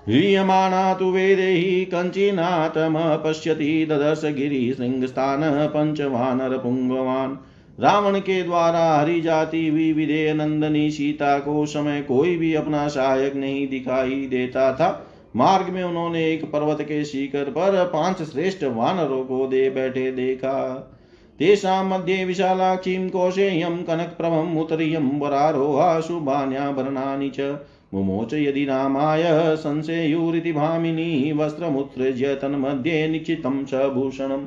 ह्रियमाणा 0.07 0.93
तु 0.93 1.05
वेदेहि 1.05 1.85
कञ्चिनाथमपश्यति 1.93 3.87
ददर्श 3.89 4.21
गिरिशृङ्गस्थान 4.25 5.41
पञ्चवानरपुङ्गवान् 5.67 7.35
रावण 7.79 8.19
के 8.19 8.41
द्वारा 8.43 8.83
हरि 8.97 9.19
जाति 9.21 9.67
हुई 9.67 9.91
विधेय 9.93 10.33
नंदनी 10.33 10.89
सीता 10.91 11.37
को 11.39 11.65
समय 11.65 12.01
कोई 12.01 12.37
भी 12.37 12.53
अपना 12.53 12.87
सहायक 12.87 13.35
नहीं 13.35 13.67
दिखाई 13.67 14.25
देता 14.27 14.71
था। 14.73 14.89
मार्ग 15.35 15.69
में 15.69 15.83
उन्होंने 15.83 16.23
एक 16.31 16.45
पर्वत 16.45 16.81
के 16.81 17.03
शिखर 17.05 17.49
पर 17.49 17.83
पाँच 17.85 18.21
श्रेष्ठ 18.21 18.63
वानरों 18.63 19.23
को 19.25 19.47
दे 19.47 19.69
बैठे 19.69 20.11
देखा। 20.11 20.93
तेषां 21.39 21.85
मध्ये 21.85 22.23
विशालाक्षीं 22.25 23.09
कौशेयं 23.09 23.77
कनकप्रभम् 23.83 25.19
वरारोहा 25.21 25.99
शुभान्याभरणानि 25.99 27.29
च। 27.29 27.57
मुमोच 27.93 28.33
यदि 28.33 28.65
रामाय 28.65 29.23
संशेयुरिति 29.55 30.51
भामिनी 30.51 31.31
वस्त्रमुत्सृज्य 31.31 32.35
तन्मध्ये 32.35 33.07
निश्चितं 33.07 33.65
स 33.65 33.73
भूषणम्। 33.73 34.45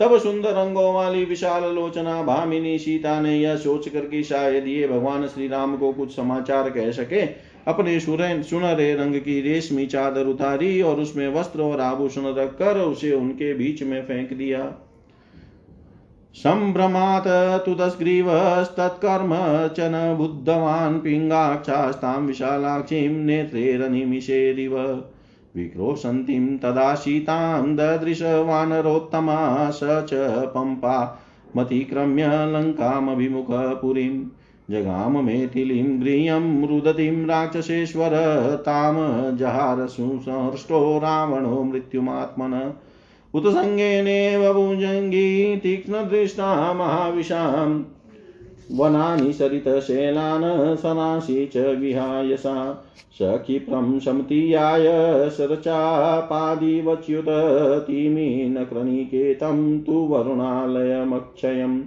तब 0.00 0.18
सुंदर 0.18 0.52
रंगों 0.52 0.94
वाली 0.94 1.24
विशाल 1.24 1.64
लोचना 1.74 2.22
भामिनी 2.22 2.78
सीता 2.78 3.20
ने 3.20 3.36
यह 3.38 3.56
सोच 3.56 3.88
कर 3.88 4.00
कि 4.00 4.22
शायद 4.22 4.68
ये 4.68 4.88
भगवान 4.88 5.26
श्री 5.26 5.48
राम 5.48 5.76
को 5.76 5.92
कुछ 5.92 6.16
समाचार 6.16 6.70
कह 6.70 6.90
सके। 6.90 7.22
अपने 7.66 8.00
सुनहरे 8.00 8.94
रंग 8.94 9.14
की 9.14 9.40
रेशमी 9.40 9.86
चादर 9.86 10.26
उतारी 10.26 10.82
और 10.82 11.00
उसमें 11.00 11.28
वस्त्र 11.28 11.62
और 11.62 11.80
आभूषण 11.80 12.34
रखकर 12.34 12.78
उसे 12.78 13.12
उनके 13.12 13.54
बीच 13.54 13.82
में 13.82 14.02
फेंक 14.02 14.32
दिया। 14.32 14.60
सम्भ्रमात् 16.34 17.66
तु 17.66 17.74
तस्ग्रीवस्तत्कर्म 17.74 19.30
च 19.68 19.76
न 19.80 20.14
बुद्धवान् 20.18 21.00
पिङ्गाक्षास्तां 21.00 22.22
विशालाक्षीं 22.22 23.10
नेत्रेरनिमिषेरिव 23.10 24.78
विक्रोशन्तीं 25.56 26.58
तदा 26.58 26.94
शीतां 26.94 27.76
ददृशवानरोत्तमा 27.76 29.70
स 29.70 29.80
च 29.82 30.10
पम्पा 30.54 31.18
मतिक्रम्य 31.56 32.24
लङ्कामभिमुखपुरीं। 32.26 34.24
जगाम 34.70 35.24
मेथिलीं 35.24 36.00
गृह्यं 36.00 36.68
रुदतीं 36.68 37.26
राक्षसेश्वर 37.26 38.10
तां 38.60 38.94
जहार 39.36 39.86
सुसंहृष्टो 39.86 40.98
रावणो 40.98 41.62
मृत्युमात्मन। 41.62 42.72
उतसङ्गेनेव 43.34 44.52
भुजङ्गी 44.52 45.56
तीक्ष्णदृष्टा 45.56 46.72
महाविशाम् 46.72 47.82
वनानि 48.78 49.32
सरितशैलान् 49.32 50.76
सनासि 50.76 51.50
च 51.54 51.56
विहाय 51.56 52.36
सा। 52.36 52.84
सखिप्रं 53.18 54.00
शमतीयाय 54.00 54.84
शरचापादिवच्युत 55.30 57.84
तिमीनक्रनिकेतं 57.86 59.80
तु 59.80 59.92
वरुणालयमक्षयम्। 59.92 61.82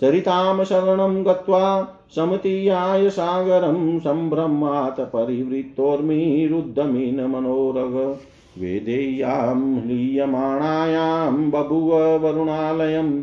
सरितां 0.00 0.64
शरणं 0.64 1.26
गत्वा 1.26 1.88
समतीयाय 2.16 3.10
सागरं 3.10 3.98
सम्भ्रमात् 3.98 5.00
परिवृत्तोर्मिरुद्धमीन 5.00 7.26
मनोरग 7.26 8.18
वेदेय्यां 8.58 9.80
ह्लीयमाणायां 9.80 11.50
बभुव 11.50 12.16
वरुणालयम्। 12.16 13.22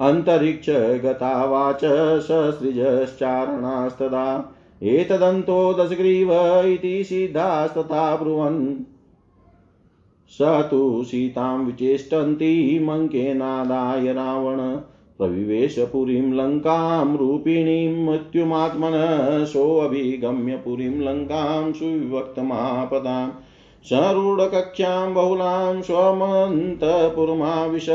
अन्तरिक्षगता 0.00 1.44
वाच 1.44 1.80
ससृजश्चारणास्तदा, 2.22 4.54
एतदन्तो 4.82 5.74
दशग्रीव 5.74 6.62
इति 6.66 7.04
सिद्धास्तथा 7.04 8.16
ब्रुवन्। 8.16 8.76
स 10.28 10.38
तु 10.42 11.04
सीतां 11.04 11.64
विचेष्टन्ती 11.64 12.78
मङ्केनादाय 12.78 14.12
रावण। 14.12 14.80
प्रविवेश 15.18 15.78
पुरीं 15.78 16.32
लङ्कां 16.32 17.16
रूपिणीं 17.16 18.06
मृत्युमात्मनः 18.06 19.44
सोऽभिगम्य 19.44 20.56
पुरीं 20.56 21.00
लङ्कां 21.00 21.72
सुविभक्तमापदाम् 21.72 23.30
सरूढकक्ष्यां 23.90 25.14
बहुलां 25.14 25.82
स्वमन्तपुरमाविश 25.82 27.86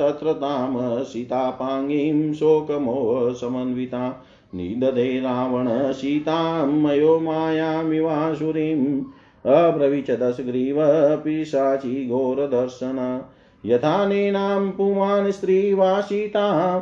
तत्र 0.00 0.32
तां 0.32 1.04
सीतापाङ्गीं 1.04 2.34
शोकमोहसमन्विता 2.34 4.24
निदधे 4.54 5.20
रावण 5.20 5.92
सीतां 5.92 6.82
मयो 6.82 7.20
मायामिवासुरीम् 7.20 9.02
अब्रवीच 9.46 10.10
दशग्रीव 10.10 10.76
पिशाची 11.24 12.08
घोरदर्शना 12.08 13.28
यथा 13.66 14.06
नैनां 14.06 14.70
पुमान् 14.70 15.32
स्त्रीवासिता 15.32 16.78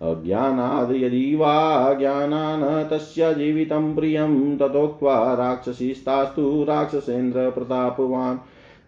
अज्ञानाद् 0.03 0.97
यदि 0.97 1.35
वा 1.35 1.95
ज्ञानान् 1.95 2.91
तस्य 2.91 3.35
जीवितं 3.35 3.95
प्रियं, 3.95 4.57
ततोक्त्वा 4.57 5.35
राक्षसीस्तास्तु 5.35 6.67
राक्षसेन्द्रप्रतापवान् 6.69 8.39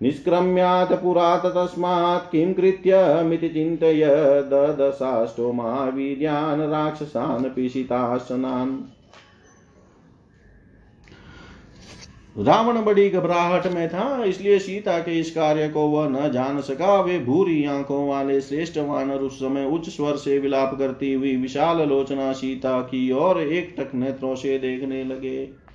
निष्क्रम्यात् 0.00 0.92
पुरात् 1.02 1.46
तस्मात् 1.46 2.30
किं 2.32 2.52
कृत्यमिति 2.54 3.48
चिन्तय 3.48 4.04
ददशाष्टो 4.50 5.52
महावीर्यान् 5.52 6.60
राक्षसान् 6.62 7.50
पिशितासनान् 7.54 8.76
रावण 12.36 12.82
बड़ी 12.84 13.08
घबराहट 13.10 13.66
में 13.66 13.88
था, 13.88 14.24
इसलिए 14.24 14.58
सीता 14.58 14.98
के 14.98 15.18
इस 15.20 15.30
कार्य 15.30 15.68
को 15.68 15.86
वह 15.88 16.08
न 16.08 16.30
जान 16.32 16.60
सका। 16.60 17.00
वे 17.00 17.18
भूरी 17.18 17.64
आँखों 17.66 18.08
वाले 18.08 18.40
श्रेष्ठ 18.40 18.78
वानर 18.78 19.20
उस 19.20 19.38
समय 19.38 19.64
उच्च 19.66 19.88
स्वर 19.88 20.16
से 20.16 20.38
विलाप 20.38 20.74
करती 20.78 21.12
हुई 21.14 21.36
विशाल 21.36 21.80
लोचना 21.88 22.32
सीता 22.32 22.80
की 22.82 23.10
और 23.12 23.40
एक 23.42 23.74
टक 23.78 23.94
नेत्रों 23.94 24.34
से 24.34 24.58
देखने 24.58 25.04
लगे। 25.04 25.65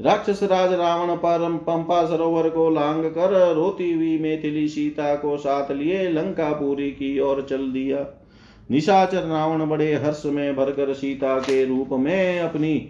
राक्षस 0.00 0.42
राज 0.42 0.72
रावण 0.72 1.16
पर 1.16 1.58
पंपा 1.66 2.04
सरोवर 2.04 2.48
को 2.48 2.70
लांग 2.70 3.04
कर 3.04 3.54
रोती 3.54 3.92
हुई 3.92 4.18
मेथिली 4.18 4.68
सीता 4.68 5.14
को 5.14 5.36
साथ 5.36 5.70
लिए 5.72 6.08
लंकापुरी 6.08 6.90
की 6.90 7.20
ओर 7.20 7.46
चल 7.50 7.72
दिया। 7.72 8.06
निशाचर 8.70 9.22
रावण 9.22 9.66
बड़े 9.66 9.94
हर्ष 9.94 10.22
में 10.26 10.56
भरकर 10.56 10.92
सीता 10.94 11.38
के 11.38 11.64
रूप 11.64 11.88
में 11.92 12.40
अपनी 12.40 12.88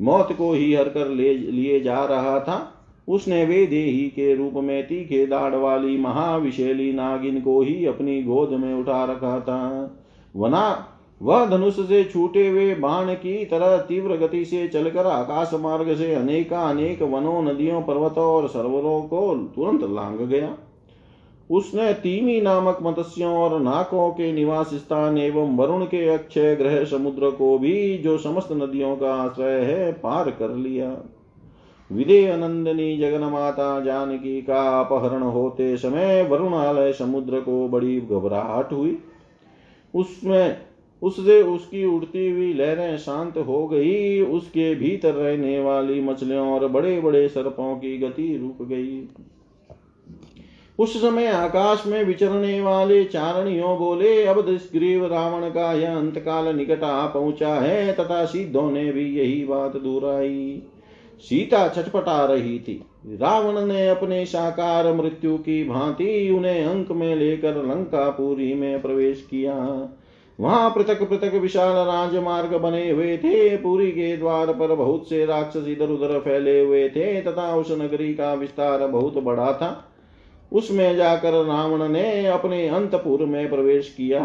मौत 0.00 0.32
को 0.32 0.52
ही 0.52 0.74
हर 0.74 0.88
कर 0.88 1.08
ले, 1.08 1.34
लिए 1.34 1.80
जा 1.80 2.04
रहा 2.04 2.40
था। 2.40 2.72
उसने 3.08 3.44
वे 3.44 3.66
देही 3.66 4.00
के 4.00 4.34
रूप 4.34 4.54
में 4.54 4.86
तीखे 4.86 5.26
दाढ़ 5.26 5.54
वाली 5.54 5.96
महाविशेली 5.96 6.92
नागिन 6.92 7.40
को 7.40 7.62
ही 7.62 7.86
अपनी 7.86 8.22
गोद 8.22 8.50
में 8.50 8.74
उठा 8.74 9.04
रखा 9.04 9.40
था। 9.40 9.96
वना 10.36 10.89
वह 11.20 11.44
धनुष 11.46 11.80
से 11.80 12.02
छूटे 12.04 12.48
हुए 12.48 12.74
बाण 12.74 13.14
की 13.14 13.44
तरह 13.44 13.76
तीव्र 13.76 14.16
गति 14.16 14.44
से 14.44 14.68
चलकर 14.68 15.06
आकाश 15.06 15.50
मार्ग 15.54 15.94
से 15.96 16.14
अनेका 16.14 16.60
अनेक 16.60 17.02
वनों, 17.02 17.42
नदियों, 17.42 17.82
पर्वतों 17.82 18.24
और 18.24 18.48
सरोवरों 18.48 19.00
को 19.02 19.34
तुरंत 19.56 19.82
लांग 19.82 20.18
गया। 20.18 20.56
उसने 21.50 21.92
तीमी 21.94 22.40
नामक 22.40 22.78
मत्स्यों 22.82 23.32
और 23.34 23.60
नाकों 23.60 24.10
के 24.10 24.32
निवास 24.32 24.74
स्थान 24.74 25.18
एवं 25.18 25.56
वरुण 25.56 25.84
के 25.84 26.08
अक्षय 26.08 26.56
ग्रह 26.56 26.84
समुद्र 26.84 27.30
को 27.30 27.58
भी 27.58 27.98
जो 27.98 28.18
समस्त 28.18 28.52
नदियों 28.52 28.96
का 28.96 29.14
आश्रय 29.14 29.60
है, 29.60 29.92
पार 29.92 30.30
कर 30.30 30.48
लिया। 30.48 30.96
विदे 31.90 32.26
अनंदनी 32.26 32.96
जगन 32.98 33.24
माता 33.24 33.80
जानकी 33.80 34.42
का 34.42 34.80
अपहरण 34.80 35.22
होते 35.22 35.76
समय 35.76 36.22
वरुणालय 36.22 36.92
समुद्र 36.92 37.40
को 37.40 37.68
बड़ी 37.68 38.00
घबराहट 38.00 38.72
हुई। 38.72 38.98
उसमें 39.94 40.69
उससे 41.02 41.42
उसकी 41.42 41.84
उड़ती 41.84 42.30
हुई 42.30 42.52
लहरें 42.54 42.98
शांत 42.98 43.38
हो 43.38 43.68
गई, 43.68 44.20
उसके 44.20 44.74
भीतर 44.74 45.14
रहने 45.14 45.60
वाली 45.60 46.00
मछलियों 46.00 46.52
और 46.52 46.68
बड़े 46.68 47.00
बड़े 47.00 47.28
सर्पों 47.28 47.76
की 47.76 47.98
गति 47.98 48.36
रुक 48.36 48.68
गई। 48.68 49.08
उस 50.78 51.02
समय 51.02 51.26
आकाश 51.26 51.84
में 51.86 52.04
विचरने 52.04 52.60
वाले 52.60 53.04
चारणियों 53.04 53.78
बोले, 53.78 54.24
अब 54.24 54.40
ग्रीव 54.72 55.06
रावण 55.06 55.50
का 55.50 55.72
यह 55.72 55.96
अंतकाल 55.96 56.56
निकट 56.56 56.82
आ 56.82 57.06
पहुँचा 57.06 57.54
है, 57.54 57.92
तथा 57.92 58.24
सिद्धों 58.24 58.70
ने 58.70 58.92
भी 58.92 59.16
यही 59.18 59.44
बात 59.44 59.76
दोहराई। 59.76 60.62
सीता 61.20 61.68
छटपटा 61.68 62.24
रही 62.24 62.58
थी। 62.58 62.84
रावण 63.06 63.66
ने 63.66 63.88
अपने 63.88 64.24
साकार 64.26 64.92
मृत्यु 64.92 65.36
की 65.36 65.64
भांति 65.64 66.30
उन्हें 66.30 66.64
अंक 66.64 66.92
में 66.92 67.16
लेकर 67.16 67.56
लंकापुरी 67.56 68.54
में 68.54 68.82
प्रवेश 68.82 69.28
किया। 69.30 69.56
वहाँ 70.40 70.70
पृथक 70.70 71.02
पृथक 71.08 71.34
विशाल 71.34 71.86
राजमार्ग 71.86 72.54
बने 72.54 72.90
हुए 72.90 73.16
थे। 73.16 73.56
पुरी 73.56 73.90
के 73.90 74.16
द्वार 74.16 74.52
पर 74.52 74.74
बहुत 74.74 75.08
से 75.08 75.24
राक्षस 75.26 75.66
इधर 75.68 75.88
उधर 75.88 76.18
फैले 76.18 76.60
हुए 76.60 76.88
थे 76.88 77.20
तथा 77.20 77.54
उस 77.56 77.70
नगरी 77.70 78.14
का 78.14 78.34
विस्तार 78.34 78.86
बहुत 78.86 79.18
बड़ा 79.18 79.52
था। 79.52 79.84
उसमें 80.52 80.96
जाकर 80.96 81.44
रावण 81.44 81.88
ने 81.88 82.26
अपने 82.26 82.68
अंतपुर 82.68 83.24
में 83.26 83.48
प्रवेश 83.48 83.94
किया। 83.96 84.20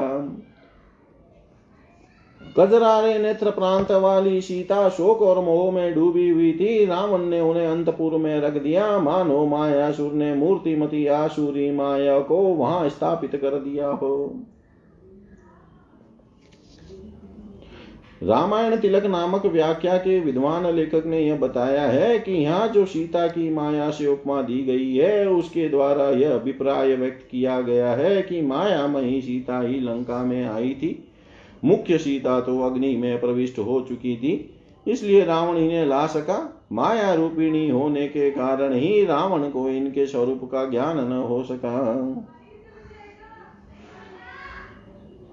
गजरारे 2.58 3.18
नेत्र 3.20 3.52
प्रांत 3.52 3.92
वाली 3.92 4.42
सीता 4.42 4.90
शोक 4.90 5.22
और 5.22 5.44
मोह 5.44 5.72
में 5.72 5.94
डूबी 5.94 6.30
हुई 6.30 6.52
थी। 6.52 6.86
रावण 6.86 7.26
ने 7.26 7.40
उन्हें 7.42 7.68
अंतपुर 7.68 8.18
में 8.18 8.40
रख 8.42 8.54
दिया। 8.54 9.00
मानो 9.00 9.46
मायासुर 9.46 10.12
ने 10.12 10.34
मूर्तिमती 10.34 11.08
आसुरी 11.08 11.72
माया 11.72 12.20
को 12.20 12.38
वहाँ 12.38 12.90
स्थापित 12.90 13.36
कर 13.36 13.60
दिया 13.60 13.88
हो। 13.88 14.42
रामायण 18.22 18.76
तिलक 18.76 19.06
नामक 19.06 19.46
व्याख्या 19.46 19.98
के 19.98 20.20
विद्वान 20.20 20.66
लेखक 20.76 21.06
ने 21.06 21.20
यह 21.20 21.38
बताया 21.38 21.82
है 21.82 22.18
कि 22.20 22.32
यहाँ 22.34 22.68
जो 22.68 22.86
सीता 22.86 23.26
की 23.28 23.50
माया 23.50 23.90
से 23.90 24.08
उपमा 24.08 24.42
दी 24.42 24.62
गई 24.64 24.94
है, 24.94 25.28
उसके 25.28 25.68
द्वारा 25.70 26.10
यह 26.10 26.34
अभिप्राय 26.34 26.96
व्यक्त 26.96 27.28
किया 27.32 27.60
गया 27.62 27.90
है 27.92 28.22
कि 28.22 28.42
माया 28.42 28.86
मही 28.88 29.22
सीता 29.22 29.60
ही 29.60 29.80
लंका 29.80 30.24
में 30.24 30.46
आई 30.46 30.70
थी। 30.74 30.98
मुख्य 31.66 31.98
सीता 31.98 32.40
तो 32.42 32.60
अग्नि 32.62 32.96
में 32.98 33.20
प्रविष्ट 33.20 33.60
हो 33.60 33.80
चुकी 33.82 34.16
थी, 34.16 34.34
इसलिए 34.86 35.24
रावण 35.26 35.58
इन्हें 35.58 35.86
ला 35.86 36.06
सका। 36.08 36.40
माया 36.72 37.14
रूपिणी 37.14 37.70
होने 37.70 38.08
के 38.08 38.30
कारण 38.32 38.74
ही 38.74 39.06
रावण 39.06 39.50
को 39.50 39.68
इनके 39.70 40.06
स्वरूप 40.06 40.44
का 40.44 40.66
ज्ञान 40.66 40.98
न 41.10 41.18
हो 41.22 41.44
सका। 41.44 41.76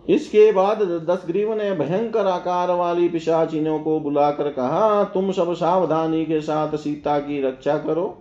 इसके 0.09 0.53
बाद 0.53 0.83
दसग्रीव 0.83 1.55
ने 1.55 1.73
भयंकर 1.73 2.27
आकार 2.27 2.71
वाली 2.71 3.09
पिशाचिनों 3.09 3.79
को 3.79 4.01
बुलाकर 4.01 4.49
कहा, 4.49 5.05
तुम 5.05 5.33
सब 5.33 5.55
सावधानी 5.55 6.25
के 6.25 6.41
साथ 6.41 6.77
सीता 6.77 7.19
की 7.19 7.43
रक्षा 7.43 7.79
करो। 7.79 8.19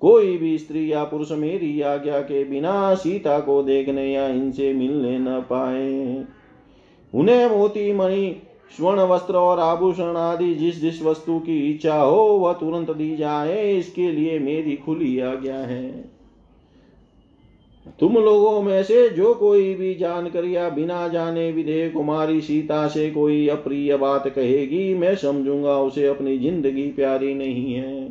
कोई 0.00 0.38
भी 0.38 0.58
स्त्री 0.58 0.92
या 0.92 1.04
पुरुष 1.04 1.32
मेरी 1.32 1.80
आज्ञा 1.80 2.20
के 2.20 2.44
बिना 2.44 2.94
सीता 2.94 3.40
को 3.40 3.62
देखने 3.62 4.12
या 4.12 4.28
इनसे 4.28 4.72
मिलने 4.72 5.18
न 5.18 5.40
पाए। 5.40 6.24
उन्हें 7.14 7.50
मोती, 7.50 7.92
मणि, 7.92 8.42
स्वर्ण 8.76 9.00
वस्त्र 9.00 9.36
और 9.36 9.58
आभूषण 9.58 10.16
आदि 10.16 10.54
जिस 10.54 10.80
जिस 10.80 11.02
वस्तु 11.02 11.38
की 11.38 11.70
इच्छा 11.70 11.96
हो, 11.96 12.16
वह 12.16 12.52
तुरंत 12.52 12.90
दी 12.90 13.16
जाए। 13.16 13.72
इसके 13.72 14.12
लिए 14.12 14.38
मेरी 14.38 14.76
खुली 14.76 15.20
आज्ञा 15.20 15.56
है। 15.56 16.19
तुम 17.98 18.14
लोगों 18.14 18.60
में 18.62 18.82
से 18.82 19.08
जो 19.08 19.34
कोई 19.34 19.74
भी 19.74 19.94
जानकर 19.94 20.44
या 20.44 20.68
बिना 20.68 21.06
जाने 21.08 21.50
विधेय 21.52 21.88
कुमारी 21.88 22.40
सीता 22.40 22.86
से 22.88 23.10
कोई 23.10 23.46
अप्रिय 23.48 23.96
बात 23.96 24.28
कहेगी, 24.28 24.94
मैं 24.94 25.14
समझूँगा 25.16 25.76
उसे 25.78 26.06
अपनी 26.06 26.38
ज़िंदगी 26.38 26.86
प्यारी 26.86 27.34
नहीं 27.34 27.74
है। 27.74 28.08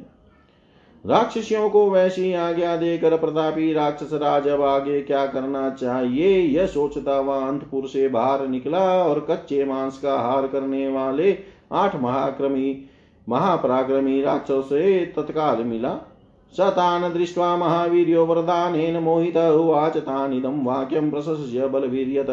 राक्षसियों 1.05 1.69
को 1.69 1.89
वैसी 1.89 2.33
आज्ञा 2.33 2.75
देकर 2.75 3.15
प्रतापी 3.17 3.71
राक्षस 3.73 4.13
राज 4.13 4.47
अब 4.47 4.61
आगे 4.61 5.01
क्या 5.01 5.25
करना 5.25 5.69
चाहिए? 5.71 6.37
यह 6.39 6.65
सोचता 6.65 7.15
हुआ 7.15 7.37
अंतपुर 7.47 7.87
से 7.87 8.07
बाहर 8.07 8.47
निकला 8.47 8.83
और 9.03 9.25
कच्चे 9.29 9.63
मांस 9.65 9.99
का 9.99 10.19
हार 10.19 10.47
करने 10.47 10.87
वाले 10.87 11.37
आठ 11.71 11.95
महाक्रमी, 11.95 12.85
महापराक्रमी 13.27 14.21
राक्षस 14.21 14.65
से 14.65 15.05
तत्काल 15.17 15.63
मिला। 15.63 15.99
स 16.53 16.59
दृष्ट्वा 17.13 17.55
महावीर्यो 17.57 18.25
वरदानेन 18.25 18.97
मोहित 18.97 19.37
उवाच 19.37 19.97
तानिदं 19.97 20.63
वाक्यं 20.65 21.09
प्रशस्य 21.11 21.67
बलवीर्यत। 21.67 22.29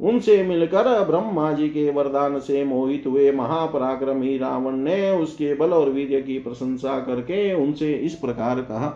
उनसे 0.00 0.42
मिलकर 0.42 0.88
ब्रह्मा 1.04 1.52
जी 1.52 1.68
के 1.68 1.90
वरदान 1.90 2.38
से 2.40 2.64
मोहित 2.64 3.04
हुए 3.06 3.30
महापराक्रमी 3.32 4.36
रावण 4.38 4.76
ने 4.78 5.10
उसके 5.12 5.54
बल 5.54 5.72
और 5.72 5.90
वीर्य 5.90 6.20
की 6.22 6.38
प्रशंसा 6.38 6.98
करके 7.00 7.52
उनसे 7.54 7.92
इस 7.94 8.14
प्रकार 8.14 8.60
कहा, 8.62 8.92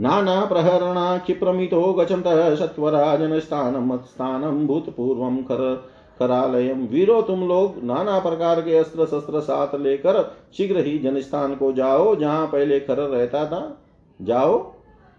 नाना 0.00 0.44
प्रहरणा 0.44 1.16
क्षिप्रमितो 1.18 1.92
गचंत 1.92 2.24
सत्वराजन 2.58 3.38
स्थानम 3.40 3.96
स्थानम 3.96 4.66
भूतपूर्वम 4.66 5.36
कर। 5.42 5.60
करालयम 6.22 6.86
वीरो 6.86 7.22
तुम 7.22 7.48
लोग, 7.48 7.84
नाना 7.84 8.18
प्रकार 8.18 8.60
के 8.60 8.76
अस्त्र 8.76 9.06
शस्त्र 9.06 9.40
साथ 9.40 9.80
लेकर 9.80 10.36
शीघ्र 10.56 10.84
ही 10.84 10.98
जनस्थान 10.98 11.54
को 11.54 11.72
जाओ, 11.72 12.16
जहाँ 12.16 12.46
पहले 12.46 12.80
खर 12.80 12.98
रहता 12.98 13.46
था, 13.46 13.82
जाओ। 14.22 14.72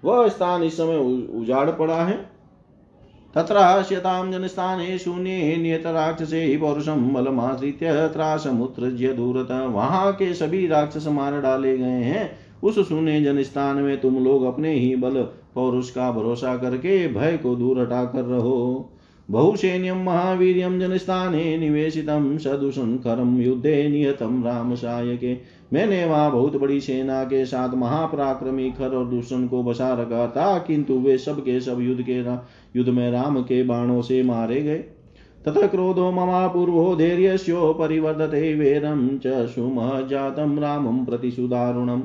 वह 0.04 0.28
स्थान 0.28 0.64
इस 0.64 0.78
समय 0.78 1.28
उजाड़ 1.36 1.70
पड़ा 1.70 1.96
है। 1.96 2.34
नियत 5.58 5.86
राक्षसे 5.86 6.58
बलमाश्रित्य 6.58 9.14
दूरत। 9.14 9.52
वहाँ 9.52 10.14
के 10.14 10.34
सभी 10.34 10.68
राक्षस 10.68 11.08
मार 11.08 11.42
डाले 11.42 11.78
गए 11.78 11.86
हैं। 11.86 12.40
उस 12.64 12.90
शून्य 12.90 13.22
जनस्थान 13.22 13.78
में 13.78 14.02
तुम 14.02 14.24
लोग 14.24 14.44
अपने 14.44 14.74
ही 14.74 14.96
बल 14.96 15.28
पौरुष 15.56 15.90
का 15.90 16.12
भरोसा 16.12 16.58
करके 16.58 17.08
भय 17.08 17.38
को 17.38 17.56
दूर 17.56 17.80
हटा 17.80 18.06
कर 18.06 18.22
रहो। 18.22 18.90
बहुसैन्यं 19.34 20.04
महावीर्यं 20.04 20.80
जनस्थाने 20.80 21.58
निवेशितं 21.58 22.38
सदुशंकरं 22.38 23.38
युद्धे 23.38 23.88
नियतं 23.90 24.44
राम 24.44 24.74
सायके 24.76 25.34
मैंने 25.74 26.04
वहाँ 26.06 26.32
बहुत 26.32 26.56
बड़ी 26.56 26.80
सेना 26.82 27.24
के 27.24 27.46
साथ 27.46 27.74
महापराक्रमी 27.76 28.70
खर 28.72 28.96
और 28.96 29.06
दूषण 29.06 29.48
को 29.48 29.64
बसा 29.64 29.94
रखा 29.94 30.28
था, 30.28 30.58
किंतु 30.58 30.94
वे 30.94 31.18
सब 31.18 31.40
के 31.40 31.60
सब 31.62 31.82
युद्ध 31.82 32.02
के 32.02 32.18
युद्ध 32.80 32.90
में 32.90 33.10
राम 33.12 33.42
के 33.42 33.64
बाणों 33.64 34.02
से 34.02 34.24
मारे 34.24 34.62
गए। 34.62 34.84
तथा 35.46 35.68
क्रोधो 35.68 36.12
ममापूर्वो 36.12 36.96
धैर्यस्यो 36.96 37.74
परिवर्तते 37.74 38.54
वेरं 38.54 39.08
च 39.18 39.48
सुमः 39.48 40.02
जातं 40.08 40.58
रामं 40.60 41.06
प्रति 41.06 41.32
सुदारुणम्। 41.32 42.02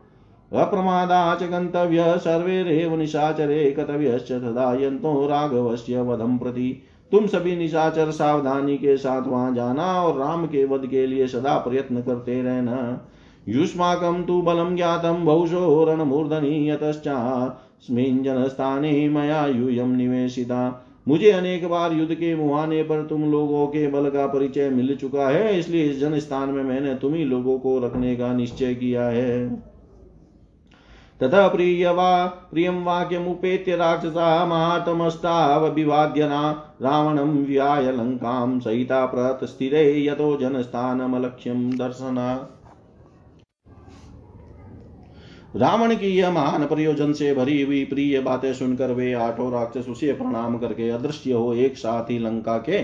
अप्रमादा 0.53 1.35
च 1.35 1.43
गन्तव्य 1.43 2.19
सर्वे 2.19 2.63
रेव 2.63 2.97
निशाचरे, 2.97 3.71
कतव्यश्च 3.71 4.33
तदा 4.33 4.73
यन्तो 4.75 6.39
प्रति। 6.39 6.83
तुम 7.13 7.27
सभी 7.27 7.57
निशाचर 7.57 8.11
सावधानी 8.11 8.77
के 8.77 8.97
साथ 8.97 9.29
वहाँ 9.29 9.55
जाना 9.55 9.93
और 10.03 10.19
राम 10.19 10.47
के 10.47 10.65
वध 10.65 10.87
के 10.87 11.07
लिए 11.07 11.27
सदा 11.27 11.57
प्रयत्न 11.59 12.03
करते 12.03 12.43
रहना। 12.43 13.07
युष्माकं 13.49 14.23
तु 14.25 14.41
बलं 14.43 14.75
ज्ञातं 14.77 15.25
बहुशो 15.25 15.85
रणमूर्धनि 15.85 16.69
यतश्चास्मिन् 16.71 18.23
जनस्थाने 18.25 19.09
मया 19.09 19.47
यूयं 19.47 19.97
निवेशिता। 19.97 20.85
मुझे 21.09 21.31
अनेक 21.31 21.69
बार 21.69 21.93
युद्ध 21.93 22.15
के 22.15 22.35
मुहाने 22.37 22.83
पर 22.83 23.07
तुम 23.07 23.25
लोगों 23.31 23.67
के 23.67 23.87
बल 23.87 24.09
का 24.11 24.27
परिचय 24.27 24.69
मिल 24.71 24.95
चुका 24.97 25.29
है, 25.29 25.59
इसलिए 25.59 25.85
इस 25.85 25.99
जन 26.01 26.19
स्थान 26.19 26.49
में 26.49 26.63
मैंने 26.65 26.95
तुम्ही 26.95 27.25
लोगों 27.25 27.59
को 27.59 27.79
रखने 27.79 28.15
का 28.17 28.33
निश्चय 28.35 28.75
किया 28.75 29.05
है। 29.05 29.49
ततः 31.21 31.47
प्रियवा, 31.49 32.27
प्रियं 32.27 32.83
वाक्यमुपेत्य 32.85 33.77
राक्षसा 33.77 34.45
महातमस्तावभिवाद्यना 34.47 36.41
रावणं 36.83 37.33
व्याय 37.45 37.91
लङ्कां 37.93 38.59
सहिता 38.61 39.05
प्रतस्थिरे 39.07 39.83
यतो 40.05 40.37
जनस्थानमलक्ष्यं 40.37 41.71
दर्शना। 41.71 42.29
रावण 45.57 45.95
की 45.95 46.09
यह 46.09 46.31
महान 46.31 46.67
प्रयोजन 46.67 47.13
से 47.13 47.35
भरी 47.35 47.61
हुई 47.63 47.85
प्रिय 47.85 48.21
बातें 48.21 48.53
सुनकर 48.55 48.93
वे 48.93 49.13
आठों 49.13 49.51
राक्षस 49.53 49.89
उसे 49.89 50.13
प्रणाम 50.13 50.59
करके 50.59 50.89
अदृश्य 50.91 51.33
हो 51.33 51.53
एक 51.55 51.77
साथ 51.77 52.11
ही 52.11 52.19
लंका 52.19 52.57
के, 52.59 52.79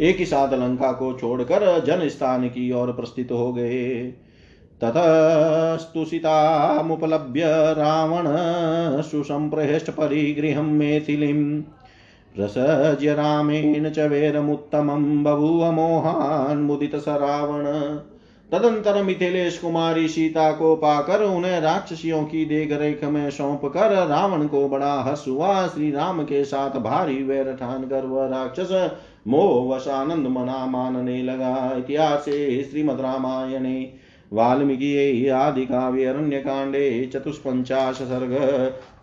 एक 0.00 0.16
ही 0.18 0.24
साथ 0.24 0.52
लंका 0.54 0.92
को 0.92 1.12
छोड़कर 1.12 1.84
जन 1.84 2.08
स्थान 2.08 2.48
की 2.48 2.70
ओर 2.72 2.92
प्रस्थित 2.92 3.32
हो 3.32 3.52
गए। 3.52 4.14
ततस्तुषितामुपलभ्य 4.82 7.74
रावण 7.78 8.24
सुसम्प्रहेष्ट 9.02 9.90
परिगृहं 9.90 10.62
मेथिलीं। 10.62 11.62
रसज्य 12.38 13.14
रामेण 13.14 13.90
च 13.90 13.98
वेरमुत्तमं 13.98 15.24
बभूव 15.24 15.72
मोहान्मुदित 15.72 16.96
स 16.96 17.04
रावण। 17.08 17.64
तदंतर 18.52 19.02
मिथिलेश 19.02 19.58
कुमारी 19.58 20.08
सीता 20.08 20.52
को 20.52 20.76
पाकर 20.76 21.22
उन्हें 21.22 21.60
राक्षसियों 21.60 22.24
की 22.24 22.44
देख 22.44 22.72
रेख 22.72 23.04
में 23.04 23.30
सौंप 23.30 23.64
कर 23.64 24.06
रावण 24.06 24.46
को 24.46 24.68
बड़ा 24.68 25.02
हस 25.02 25.24
हुआ। 25.28 25.66
श्री 25.66 25.90
राम 25.90 26.22
के 26.22 26.44
साथ 26.44 26.70
भारी 26.70 27.22
वैर 27.22 27.52
ठान 27.52 27.84
कर 27.84 28.06
वह 28.06 28.26
राक्षस 28.26 28.90
मोह 29.28 29.90
आनंद 29.90 30.26
मना 30.26 30.66
मानने 30.66 31.22
लगा। 31.22 31.74
इतिहास 31.78 32.24
श्रीमद 32.70 33.00
रामायणे 33.00 34.05
वाल्मीकि 34.32 35.28
आदि 35.28 35.66
काव्य 35.66 36.12
कांडे 36.40 37.06
चतुष्पंचाश 37.06 37.96
सर्ग 37.96 38.32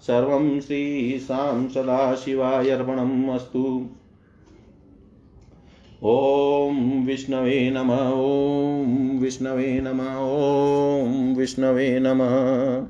सर्वं 0.01 0.59
श्रीशां 0.59 1.67
सदाशिवायर्पणम् 1.67 3.29
अस्तु। 3.29 3.89
ॐ 6.05 7.05
विष्णवे 7.05 7.69
नम, 7.69 7.91
ॐ 7.91 9.19
विष्णवे 9.19 9.81
नम, 9.83 9.99
ॐ 9.99 11.35
विष्णवे 11.37 11.99
नमः। 11.99 12.81